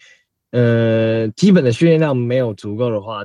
[0.50, 3.22] 呃，基本的训练量没有足够的话，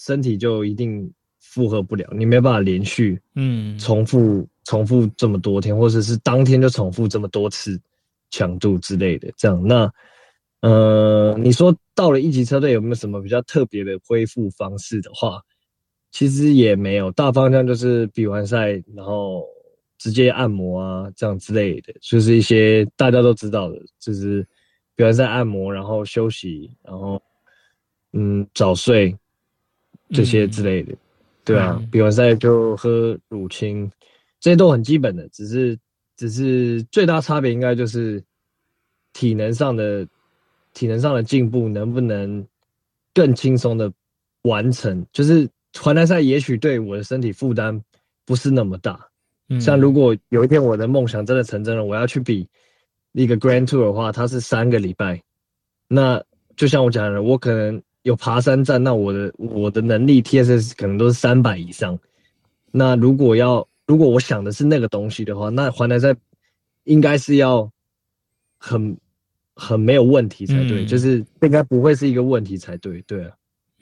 [0.00, 1.08] 身体就一定
[1.38, 7.80] 负荷不了，你没办法连续嗯重复重复这么多天，或者是当天就重复这么多次
[8.30, 9.32] 强度之类的。
[9.36, 9.92] 这样，那
[10.62, 15.40] 呃，你说到了一级车队有没有什么比较特别的恢复方式的话？
[16.12, 19.46] 其实也没有，大方向就是比完赛，然后
[19.96, 24.44] 直接按摩啊，这样之类的，就是一些大家都知道的，就是
[24.96, 27.22] 比完赛按摩，然后休息，然后
[28.12, 29.16] 嗯早睡
[30.08, 30.98] 这些之类的，嗯、
[31.44, 33.88] 对啊，嗯、比完赛就喝乳清，
[34.40, 35.78] 这些都很基本的，只是
[36.16, 38.20] 只是最大差别应该就是
[39.12, 40.04] 体能上的
[40.74, 42.44] 体能上的进步能不能
[43.14, 43.92] 更轻松的
[44.42, 45.48] 完成，就是。
[45.78, 47.82] 环台赛也许对我的身体负担
[48.24, 49.08] 不是那么大，
[49.48, 52.48] 嗯，像如果有一天我的梦想真的成真了，我要去比
[53.12, 55.22] 一个 Grand Tour 的话，它是三个礼拜，
[55.88, 56.22] 那
[56.56, 61.98] 就像我讲的，我可能有爬山站，那我的我的能力 TSS 可能都是三百以上，
[62.70, 66.14] 那如果要如果我想的是那个东西的话，那环台赛
[66.84, 67.70] 应该是要
[68.58, 68.96] 很
[69.54, 73.32] 很没有问题才对，嗯，就是应该不会是一个问题才对，对啊。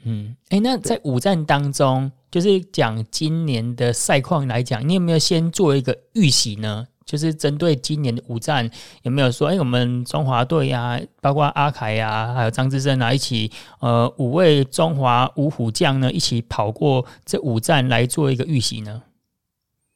[0.04, 6.86] 嗯，哎、欸，那在五站当中，就是讲今年的赛况来讲，你有没有先做一个预习呢？
[7.04, 8.70] 就是针对今年的五站，
[9.02, 19.02] 有没有说，哎、欸，我们中华队呀，包括阿凯呀、啊，还有张之臻啊，一起，呃，五位中华五虎将呢，一起跑过这五站来做一个预习呢？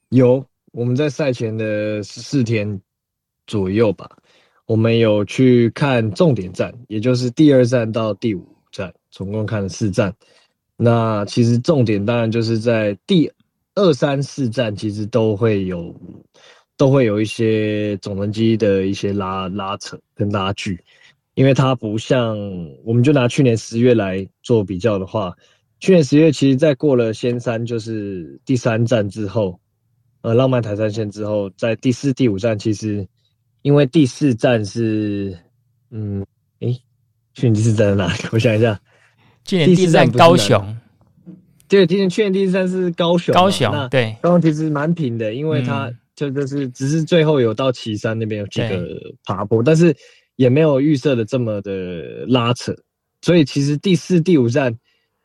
[0.08, 2.80] 有，我们在赛前的十四天
[3.46, 4.08] 左右吧，
[4.64, 8.51] 我们有去看重点站，也就是第二站到第五站。
[9.12, 10.12] 总共看了四站，
[10.76, 13.30] 那其实重点当然就是在第
[13.74, 15.94] 二、三、四站，其实都会有
[16.78, 20.82] 都会有一些总成绩的一些拉拉扯跟拉锯，
[21.34, 22.36] 因为它不像
[22.84, 25.36] 我们就拿去年十月来做比较的话，
[25.78, 29.60] 去年十月其实在过了仙山就是第三站之后，
[30.22, 33.06] 呃，浪漫台三线之后，在第四、第五站其实
[33.60, 35.38] 因为第四站是
[35.90, 36.24] 嗯，
[36.60, 36.72] 诶，
[37.34, 38.18] 去年第四站在哪里？
[38.32, 38.80] 我想一下。
[39.44, 40.76] 去年第四站高雄，
[41.68, 49.94] 对，今年去年第四站是高雄，高雄对，高雄其实蛮平的，因为它就就是只是最后有到岐山那边有几个爬坡，但是
[50.36, 52.74] 也没有预设的这么的拉扯，
[53.22, 54.74] 所以其实第四、第五站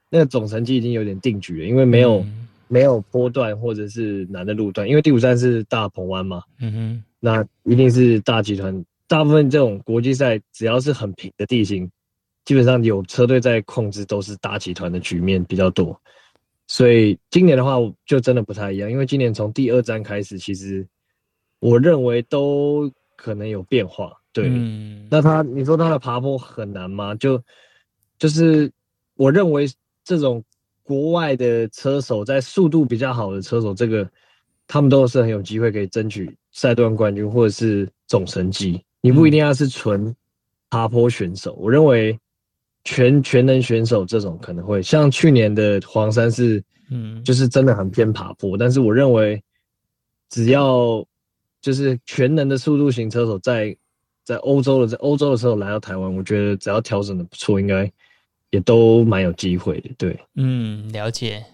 [0.09, 2.25] 那个总成绩已经有点定局了，因为没有
[2.67, 8.83] 没有坡段或者是难的路段，因为第五站是大鹏湾嘛，嗯哼，那一定是大集团。
[9.09, 11.89] 大部分这种国际赛，只要是很平的地形，
[12.47, 15.99] 基本上有车队在控制，都是大集团的局面比较多。
[16.65, 17.73] 所以今年的话，
[18.05, 20.87] 就真的不太一样，因为今年从第二站开始，其实
[21.59, 24.13] 我认为都可能有变化。
[24.31, 27.13] 对，嗯、那他你说他的爬坡很难吗？
[27.15, 27.43] 就
[28.17, 28.71] 就是
[29.15, 29.69] 我认为
[30.05, 30.41] 这种
[30.83, 34.09] 国外的车手，在速度比较好的车手，这个
[34.67, 38.81] 他们都是很有机会可以争取赛段冠军或者是总成绩。
[39.01, 40.15] 你不一定要是纯
[40.69, 42.17] 爬坡选手，我认为
[42.87, 48.57] 全全能选手这种可能会像去年的黄山是，嗯，就是真的很偏爬坡。
[48.57, 49.43] 但是我认为，
[50.29, 51.05] 只要
[51.59, 53.75] 就是全能的速度型车手在
[54.23, 57.91] 在欧洲的在欧洲的时候来到台湾，我觉得只要调整的不错，应该
[58.51, 59.89] 也都蛮有机会的。
[59.97, 61.45] 对，嗯，了解。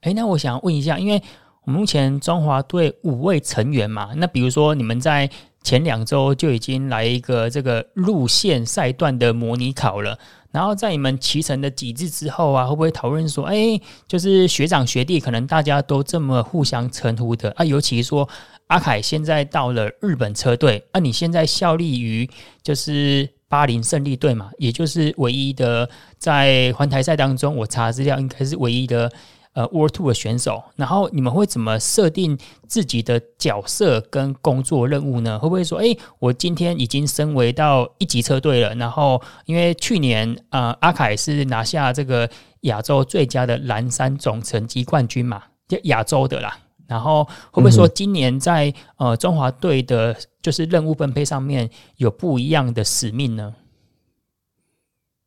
[0.00, 1.22] 哎，那我想问一下，因为
[1.62, 5.30] 我们目前中华队五位成员嘛，那比如说你们在。
[5.62, 10.18] 前两周就已经来一个这个路线赛段的模拟考了，
[10.50, 17.64] 然后在你们骑乘的几日之后啊，会不会讨论说，哎，就是学长学弟，可能大家都这么互相称呼的啊？
[17.64, 18.28] 尤其说
[18.68, 22.28] 阿凯现在到了日本车队，啊，你现在效力于
[22.62, 29.12] 就是巴林胜利队嘛，也就是唯一的在环台赛当中，我查资料应该是唯一的。
[29.60, 35.38] 呃，World Two 的选手，然后你们会怎么设定自己的角色跟工作任务呢？
[35.38, 42.28] 会不会说，哎，我今天已经升为到一级车队了，然后因为去年呃阿凯是拿下这个
[42.62, 46.58] 亚洲最佳的蓝山总成绩冠军嘛，就亚洲的啦。
[46.86, 53.54] 然后会不会说今年在呃中华队的，就是任务分配上面有不一样的使命呢？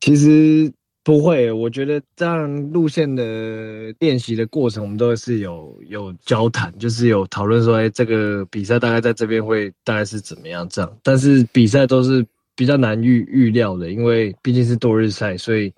[0.00, 0.72] 其实。
[1.04, 10.98] 不会，我觉得这样路线的练习的过程，我们都是有有交谈，就是有讨论说，哎，这个比赛大概在这边会大概是怎么样这样。
[11.02, 15.70] 但是比赛都是比较难预预料的，因为毕竟是多日赛，所以，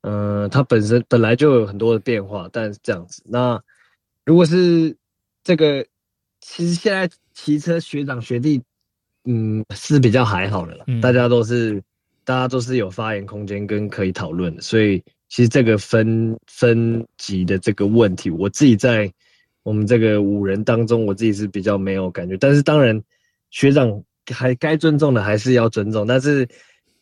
[0.00, 2.48] 呃，它本身本来就有很多的变化。
[2.50, 3.62] 但是这样子，那
[4.24, 4.96] 如果是
[5.42, 5.84] 这个，
[6.40, 8.62] 其实现在骑车学长学弟，
[9.26, 11.82] 嗯，是比较还好的了，嗯、大家都是。
[12.24, 19.12] 大家都是有发言空间跟可以讨论，所以其实这个分分级的这个问题，我自己在
[19.62, 22.36] 我们这个五人当中，我自己是比较没有感觉。
[22.36, 23.00] 但是当然，
[23.50, 26.06] 学长还该尊重的还是要尊重。
[26.06, 26.48] 但是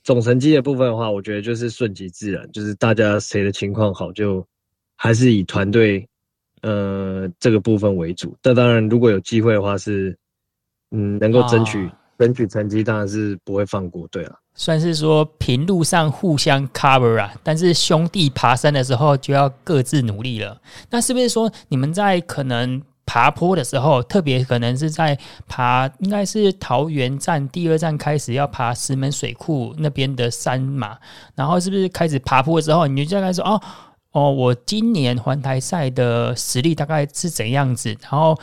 [0.02, 4.46] 总成绩的部分的话，我觉得就是顺其自然，就是大家谁的情况好，就
[4.96, 6.06] 还是以团队
[6.62, 8.36] 呃这个部分为主。
[8.42, 10.18] 但当然，如果有机会的话是，是
[10.90, 11.90] 嗯能够争取。
[12.18, 20.60] 争取成绩当然是不会放过，对啊，算是说平路上互相 cover 啊，但是兄弟爬山的时候就要各自努力了。
[20.90, 30.98] 那是不是说你们在可能爬坡的时候，特别可能是在爬，应该是桃园站第二站开始要爬石门水库那边的山嘛？
[31.34, 33.60] 然后是不是开始爬坡的时候，你就大概说哦
[34.12, 37.96] 哦，我今年环台赛的实力大概是怎样子？
[38.02, 38.38] 然后。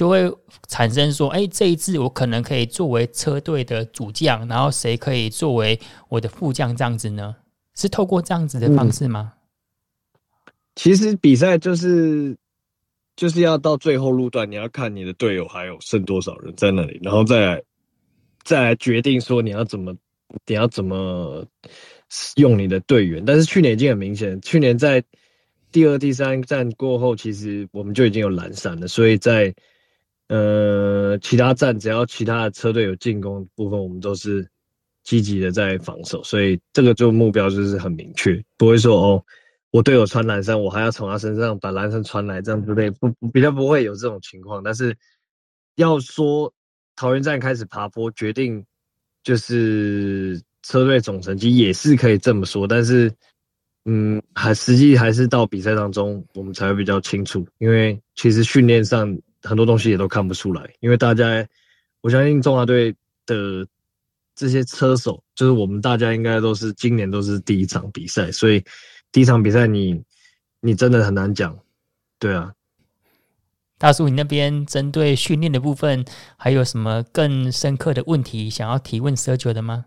[0.00, 0.34] 就会
[0.66, 7.36] 产生说，哎，这一次我可能可以作为车队的主将，然后谁可以作为我的副将这样子呢？
[7.74, 9.34] 是透过这样子的方式吗？
[10.74, 12.34] 其实比赛就是
[13.14, 17.62] 就是要到最后路段，你要看你的队友还有剩多少人在那里，然后再来
[18.42, 19.94] 再来决定说你要怎么
[20.46, 21.44] 你要怎么
[22.36, 23.22] 用你的队员。
[23.22, 25.04] 但是去年已经很明显，去年在
[25.70, 29.54] 第二、第三站过后，其实我们就已经有蓝山了，所以在
[30.30, 34.48] 呃，其他站只要其他的车队有进攻部分，我们都是
[35.02, 39.24] 积极的在防守，所以这个就目标就是很明确，不会说哦，
[39.72, 44.62] 我队友穿蓝衫，我还要从他身上把蓝衫穿来，这样之类，不比较不会有这种情况。
[44.62, 44.96] 但是
[45.74, 46.54] 要说
[46.94, 48.64] 桃园站开始爬坡，决定
[49.24, 53.12] 就是车队总成绩也是可以这么说，但是
[53.84, 59.18] 嗯，还实际还是到比赛当中我们才会比较清楚，因为其实训练上。
[59.42, 61.46] 很多东西也都看不出来，因为大家，
[62.00, 62.94] 我相信中华队
[63.26, 63.66] 的
[64.34, 68.62] 这些车手，就是我们大家应该都是今年都是第一场比赛，所以
[69.12, 70.02] 第一场比赛你
[70.60, 71.58] 你真的很难讲，
[72.18, 72.52] 对啊。
[73.78, 76.04] 大叔，你那边针对训练的部分，
[76.36, 79.86] 还有什么更深刻的问题想要提问 Sergio 的吗？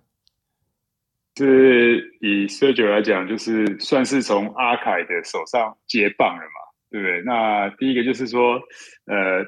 [1.37, 6.62] 是以 Sergio 来讲，就是算是从阿凯的手上接棒了嘛？
[6.93, 7.23] 对不对？
[7.23, 8.61] 那第一个就是说，
[9.07, 9.43] 呃，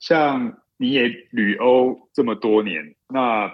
[0.00, 3.48] 像你也旅欧这么多年，那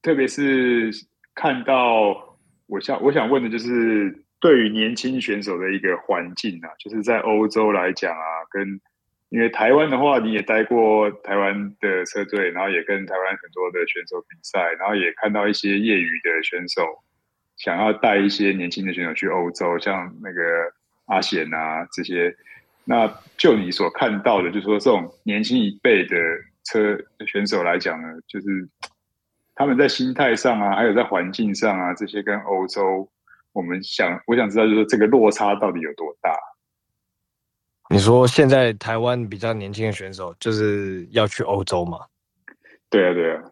[0.00, 0.90] 特别是
[1.34, 8.80] 看到，我想我想问的就是，对于年轻选手的一个环境啊，就是在欧洲来讲啊，跟
[9.28, 17.04] 因为台湾的话，你也待过台湾的车队，然后也跟台湾很多的选手比赛，然后也看到一些业余的选手
[17.58, 20.40] 想要带一些年轻的选手去欧洲，像那个
[21.06, 22.34] 阿贤啊这些。
[22.86, 23.06] 那
[23.38, 26.16] 就你所看到的，就是说这种年轻一辈的
[26.64, 28.46] 车选手来讲呢，就是
[29.54, 33.10] 他们在心态上啊，还有在环境上啊，这些跟欧洲，
[33.52, 36.36] 我们想我想知道，就是这个落差到底有多大？
[37.88, 41.98] 你说现在台湾比较年轻的选手就是要去欧洲吗？
[42.90, 43.42] 对啊，对啊。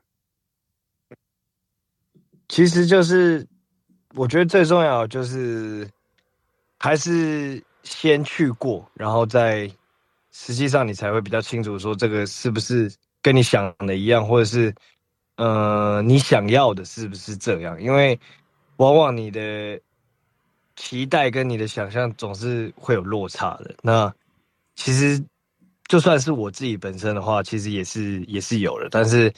[2.49, 3.47] 其实就是
[4.15, 5.89] 我觉得最重要就是
[6.83, 9.71] 还是先去过，然后再
[10.33, 14.75] 实际上你才会比较清楚说这个是不是跟你想的一样，或者是
[15.37, 17.81] 呃你想要的是不是这样？
[17.81, 18.19] 因为
[18.79, 19.81] 往往你的
[20.75, 23.73] 期待跟你的想象总是会有落差的。
[23.81, 24.13] 那
[24.75, 25.25] 其实，
[25.87, 28.89] 就算是我自己本身的话，其实也是也是有的。
[28.91, 29.33] 但是，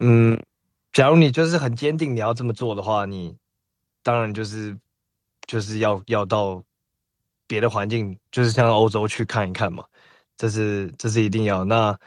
[0.00, 0.38] 嗯，
[0.92, 3.34] 假如你就是很坚定你要这么做的话，你
[4.02, 4.76] 当然就是
[5.48, 6.62] 就是要要到
[7.48, 9.84] 别的环境，就是像欧洲去看一看嘛。
[10.36, 11.64] 这是这是一定要。
[11.64, 11.98] 那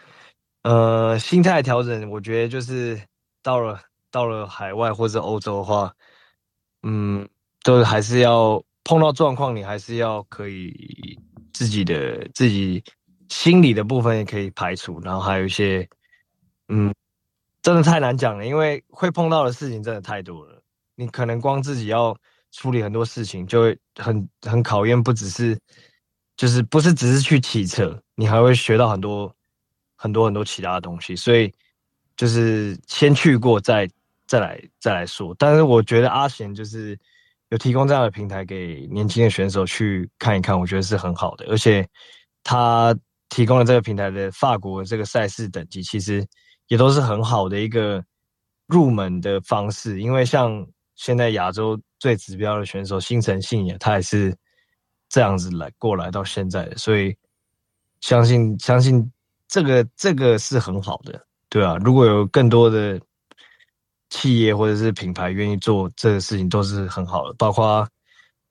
[0.64, 2.98] 呃，心态调整，我觉得就是
[3.44, 5.94] 到了到了海外或者欧洲的话，
[6.84, 7.28] 嗯，
[7.64, 11.20] 都还是要碰到状况，你还是要可以。
[11.54, 12.82] 自己的自己
[13.30, 15.88] 心理的部分也可以排除，然后还有一些，
[16.70, 16.92] 嗯，
[17.62, 20.64] 真的太难讲了，因为会碰到的事情真的太多了。
[20.96, 22.18] 你可能光自己要
[22.52, 25.58] 处理很多事情，就会很很考验，不只是
[26.38, 29.34] 就是不是只是去骑车，你还会学到很多
[29.96, 31.16] 很多很多其他的东西。
[31.16, 31.52] 所以
[32.16, 33.90] 就是先去过再
[34.28, 35.36] 再来再来说。
[35.40, 36.98] 但是我觉得阿贤就是。
[37.52, 41.46] 有提供这样的平台给年轻的选手去看一看，我觉得是很好的。
[41.50, 41.86] 而且
[42.46, 42.98] 他
[43.28, 46.26] 提供了这个平台的法国这个赛事等级，其实
[46.70, 48.02] 也都是很好的一个
[48.68, 50.00] 入门的方式。
[50.00, 50.66] 因为像
[50.96, 54.36] 现在亚洲最指标的选手新城信也，他也是
[55.10, 57.16] 这样子来过来到现在的，所以
[58.02, 59.12] 相信相信
[59.48, 63.00] 这个这个是很好的，对啊，如果有更多的。
[64.14, 67.88] 企业或者是品牌愿意做这个事情都是很好的，包括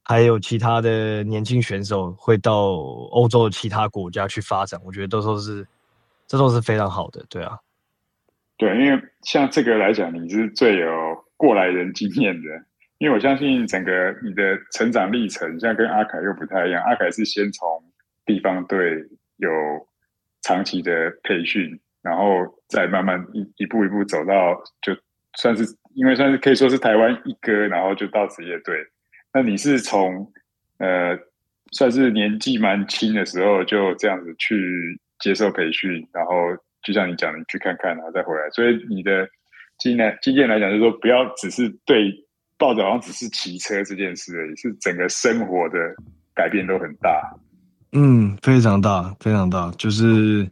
[0.03, 2.71] 还有其他的年轻选手会到
[3.11, 5.69] 欧洲其他国家去发展，我觉得都都是
[6.27, 7.59] 这都是非常好的，对啊，
[8.57, 10.89] 对，因为像这个来讲，你是最有
[11.41, 12.49] 过来人经验的，
[12.99, 17.67] 因为我相信整个你的成长历程，像跟阿凯又不太一样，阿凯是先从
[18.27, 19.03] 地方队
[19.39, 19.51] 有
[20.43, 24.95] 长期的培训，然后再慢慢一一步一步走到就。
[25.39, 25.63] 算是
[25.95, 28.75] 因为算是可以说是台湾一哥，然后就到职业队。
[29.33, 30.27] 那你是从
[30.79, 31.17] 呃
[31.71, 36.35] 算是年纪蛮轻的时候就这样子去接受培训，然后
[36.83, 38.51] 就像你讲的，你去看看然后再回来。
[38.51, 39.29] 所以你的
[39.81, 42.13] 经验经验来讲，就是说不要只是对
[42.59, 45.79] 抱着好像只是骑车这件事而已，是整个生活的
[46.35, 47.11] 改变都很大。
[47.93, 49.71] 嗯，非常大，非常大。
[49.79, 50.49] 就是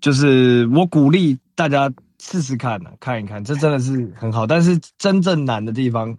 [0.00, 1.90] 就是我鼓励大家。
[2.22, 4.46] 试试看、看一看，这真的是很好。
[4.46, 6.14] 但是真正难的地方，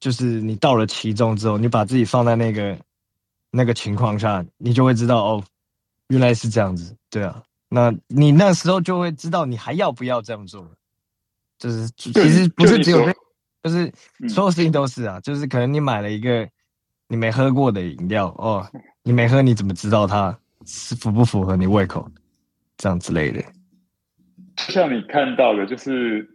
[0.00, 2.74] 就是你到了其中之后，你把自己放在那个
[3.50, 5.44] 那个情况下，你就会知道哦，
[6.06, 7.42] 原来是这样子，对啊。
[7.68, 10.66] 那你那时候就会知道，你还要不要这样做？
[11.58, 13.04] 就是其实不是只有，
[13.62, 13.92] 就是
[14.28, 15.18] 所有事情都是啊。
[15.20, 16.48] 就是可能你买了一个
[17.08, 18.66] 你没喝过的饮料哦，
[19.02, 22.08] 你没喝，你怎么知道它是符不符合你胃口？
[22.76, 23.42] 这样之类的。
[24.56, 26.28] 像你看到的，就是，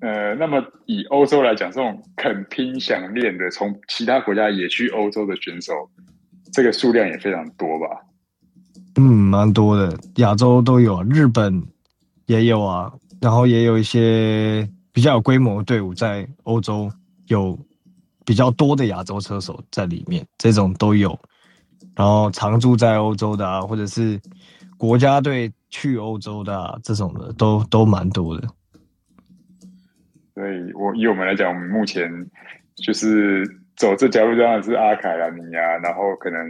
[0.00, 5.72] 呃，那么以欧洲来讲，这种肯拼想练的，从其他国家也去欧洲的选手，
[6.52, 7.86] 这个数量也非常多吧？
[8.96, 11.62] 嗯，蛮多的，亚洲都有，日本
[12.26, 12.92] 也有啊，
[13.26, 16.88] 然后也有一些比较有规模的队伍在欧洲，
[17.26, 17.58] 有
[18.24, 21.18] 比较多的亚洲车手在里面，这种都有，
[21.96, 24.20] 然后常驻在欧洲的啊，或者是
[24.78, 25.52] 国家队。
[25.68, 28.48] 去欧洲的、啊、这种的都都蛮多的，
[30.32, 32.08] 所以我以我们来讲，我们目前
[32.76, 33.44] 就是
[33.76, 36.48] 走这条路，当然是阿凯啦、你啊，然后可能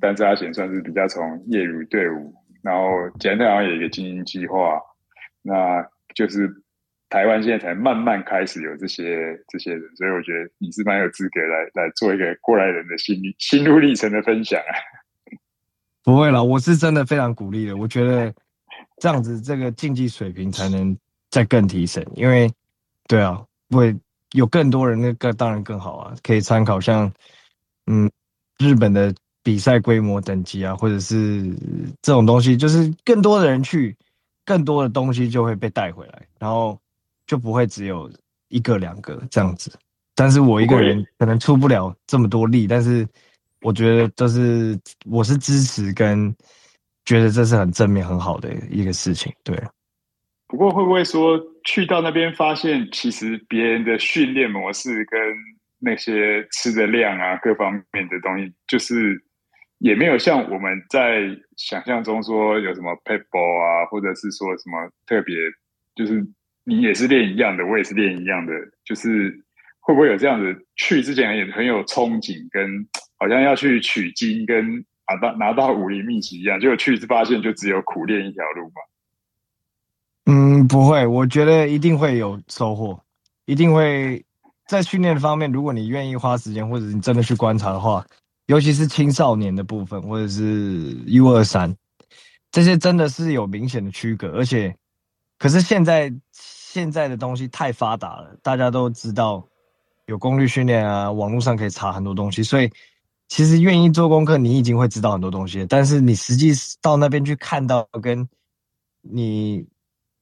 [0.00, 2.88] 单车阿贤算是比较从业余队伍，然后
[3.20, 4.80] 简单好像有一个精英计划，
[5.42, 6.48] 那就是
[7.08, 14.72] 台湾现在才慢慢开始有这些这些人，所以我觉得你是蛮有资格来来做一个过来人的心心路历程的分享啊。
[16.02, 18.32] 不会啦，我是真的非常鼓励的，我觉得。
[18.98, 20.96] 这样子，这个竞技水平才能
[21.28, 22.04] 再更提升。
[22.14, 22.48] 因为，
[23.08, 23.94] 对啊，会
[24.32, 27.12] 有更多人，那个当然更好啊，可以参考像
[27.86, 28.08] 嗯，
[28.58, 29.12] 日本的
[29.42, 31.42] 比赛规模等级啊，或者是
[32.02, 33.96] 这种东西，就是更多的人去，
[34.44, 36.78] 更多的东西就会被带回来，然后
[37.26, 38.10] 就不会只有
[38.48, 39.72] 一个两个这样子。
[40.14, 43.06] 但是我一个人可能出不了这么多力，但是
[43.62, 46.34] 我觉得这是我是支持跟
[47.04, 49.60] 觉得这是很正面很好的一个事情，对。
[50.46, 55.20] 不过会不会说去到那边发现，其实别人的训练模式跟
[55.80, 59.20] 那些吃的量啊，各方面的东西，就是
[59.84, 65.36] 也没有像我们在想象中说有什么 paintball 啊，或者是说什么特别，
[65.94, 66.26] 就是
[66.64, 68.52] 你也是练一样的，我也是练一样的，
[68.84, 69.40] 就是。
[69.86, 70.66] 会不会有这样子？
[70.76, 76.58] 去之前也很有憧憬，跟好像要去取经，跟拿到拿到武林秘籍一样。
[76.58, 78.80] 结果去是发现，就只有苦练一条路嘛。
[80.24, 82.98] 嗯，不会，我觉得一定会有收获，
[83.44, 84.24] 一定会
[84.66, 85.52] 在训练方面。
[85.52, 88.02] 如果你愿意花时间，或者你真的去观察的话，
[88.46, 91.74] 尤其是青少年的部分，或者是 U 二三
[92.50, 94.28] 这些，真的是有明显的区隔。
[94.32, 94.76] 而且，
[95.38, 99.46] 可是现在现在的东西太发达了，大家都知道。
[100.06, 102.70] 有功率训练啊，网络上可以查很多东西，所以
[103.26, 105.64] 其实愿意做功课，你已经会知道很多东西。
[105.66, 108.28] 但是你实际到那边去看到，跟
[109.00, 109.66] 你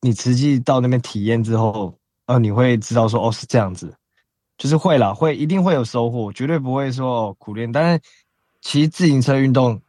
[0.00, 1.92] 你实际到那边体验之后，
[2.26, 3.92] 呃，你会知道说，哦，是这样子，
[4.58, 7.70] 就是会啦，会一定会有收获，绝对不会说苦练。
[7.70, 8.02] 但是
[8.60, 9.80] 骑自行车运动，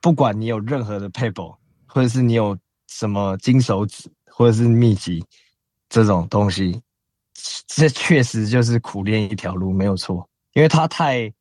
[0.00, 1.56] 不管你有任何的 paper，，
[1.86, 5.24] 或者是你有什么金手指，或者是秘籍
[5.88, 6.80] 这种东西。
[7.68, 11.32] 这确实就是苦练一条路，没有错，因为它太，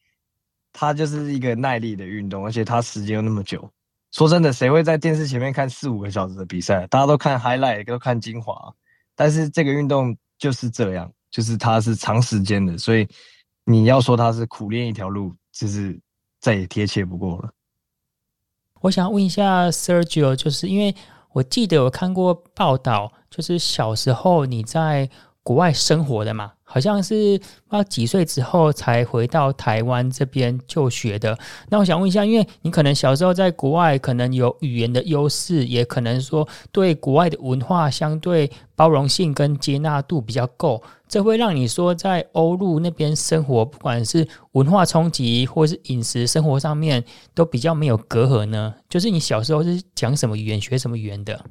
[0.72, 3.68] 它就是一个耐力的运动，而且它时间又那么久。
[4.12, 6.86] 说真的，谁会在电视前面看四五个小时的比赛？
[6.88, 8.72] 大家都看 highlight，都看精华。
[9.16, 13.08] 但是这个运动就是这样，就是它是长时间的，所以
[13.64, 15.96] 你要说它是苦练一条路，就是
[16.40, 17.54] 再也贴切不过了。
[18.82, 20.96] 我想问一下 Sergio，就是因为
[21.34, 25.08] 我记得我看过报道，就是小时候你在。
[25.48, 31.40] 国外生活的嘛，好像是不知道几岁之后才回到台湾这边就学的。
[31.70, 47.02] 那我想问一下，因为你可能小时候在国外，可能有语言的优势，也可能说对国外的文化相对包容性跟接纳度比较够，这会让你说在欧陆那边生活，不管是文化冲击或是饮食生活上面，
[47.34, 48.76] 都比较没有隔阂呢？
[48.90, 51.42] 就是你小时候是讲什么语言，学什么语言的？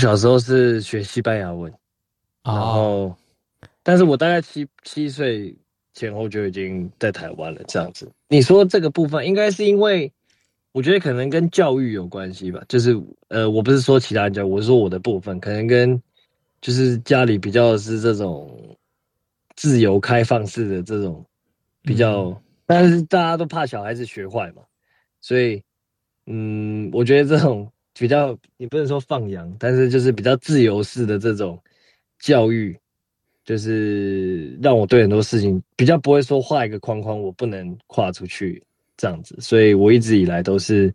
[0.00, 1.70] 小时候是学西班牙文。
[2.44, 3.16] 然后，
[3.82, 5.56] 但是我大概七七岁
[5.94, 7.62] 前后就已经在台湾了。
[7.66, 10.12] 这样子，你说这个部分应该是因为，
[10.72, 12.62] 我觉得可能跟教育有关系吧。
[12.68, 12.94] 就是
[13.28, 15.98] 呃，我不是说其他人教，我是说我的部分，可能跟
[16.60, 18.76] 就是家里比较是这种
[19.56, 21.24] 自由开放式的这种
[21.80, 22.36] 比较，嗯、
[22.66, 24.60] 但是大家都怕小孩子学坏嘛，
[25.22, 25.62] 所以
[26.26, 27.66] 嗯，我觉得这种
[27.98, 31.58] 比较你不能说放养，但是就是比较自由式的这种。
[32.18, 32.76] 教育
[33.44, 38.62] 就是让我对很多事情比较不会说画一个框框，我不能跨出去
[38.96, 40.90] 这样子，所以我一直以来都是，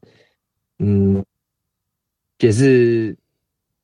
[0.79, 1.23] 嗯，
[2.39, 3.15] 也是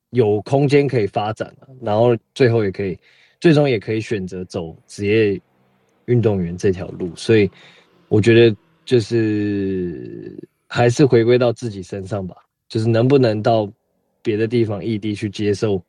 [0.10, 2.98] 有空间可以发展的，然后最后也可以，
[3.40, 5.40] 最终也可以选择走职业
[6.06, 7.48] 运动员这条路，所以
[8.08, 10.36] 我觉得就是
[10.68, 12.36] 还是回归到自己身上吧，
[12.68, 13.72] 就是能不能到
[14.24, 15.80] 别的地方异地去接受。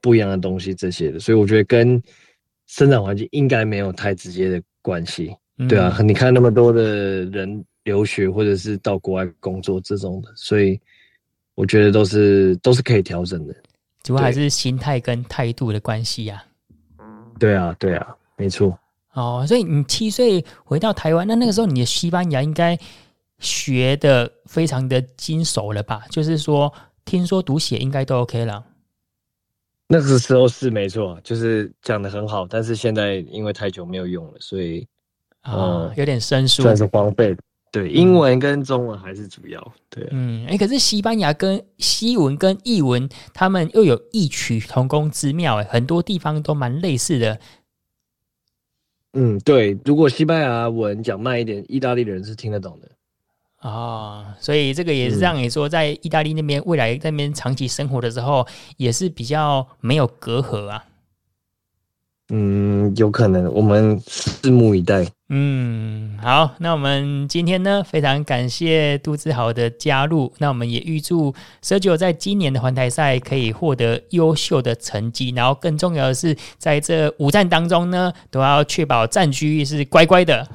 [0.00, 2.00] 不一样的东西，这些的，所以我觉得跟
[2.66, 10.80] 生长环境应该没有太直接的关系，嗯、对啊，你看那么多的人留学或者是到国外工作这种的，所以
[11.54, 13.54] 我觉得都是都是可以调整的，
[14.02, 16.44] 主要还是心态跟态度的关系呀、
[16.96, 17.04] 啊。
[17.38, 18.78] 对啊，对啊，没错。
[19.12, 22.78] 哦，所以你七岁回到台湾，那那个时候你的西班牙应该
[23.38, 26.04] 学的非常的精熟了吧？
[26.10, 26.72] 就是说，
[27.04, 28.62] 听说读写应该都 OK 了。
[29.88, 34.86] 那个时候是没错，就是讲的很好，但是现在因为太久没有用了，所以
[35.42, 37.36] 啊、哦，有点生疏，算是荒废。
[37.70, 39.72] 对，英文跟中文还是主要。
[39.90, 47.38] 对，嗯，哎、欸，可是西班牙跟西文跟意文，他们又有异曲同工之妙，哎，很多地方都蛮类似的。
[49.12, 52.88] 嗯，对，如果西班牙文讲慢一点，意大利人是听得懂的。
[53.62, 58.46] 哦，所以这个也是让你说，在意大利那边未来在那边长期生活的时候，
[58.76, 60.84] 也是比较没有隔阂啊。
[62.28, 65.06] 嗯，有可能，我们拭目以待。
[65.28, 70.32] 嗯，好，那我们今天呢，非常感谢杜志豪的加入。
[70.38, 71.32] 那我们也预祝
[71.62, 80.48] Sergio 在今年的环台赛可以获得优秀的成绩，然后更重要的是，在这五站当中呢，都要确保战局是乖乖的。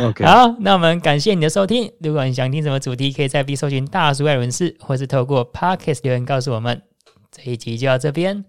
[0.00, 1.90] OK，好，那我们感谢你的收听。
[2.00, 6.82] 如果你想听什么主题，可以在 B 搜寻大叔爱轮事，或是透过 Podcast 留言告诉我们。
[7.30, 8.44] 这一集就到这边，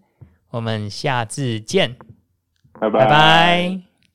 [0.49, 1.95] 我们下次见，
[2.79, 2.99] 拜拜。
[2.99, 3.94] 拜拜。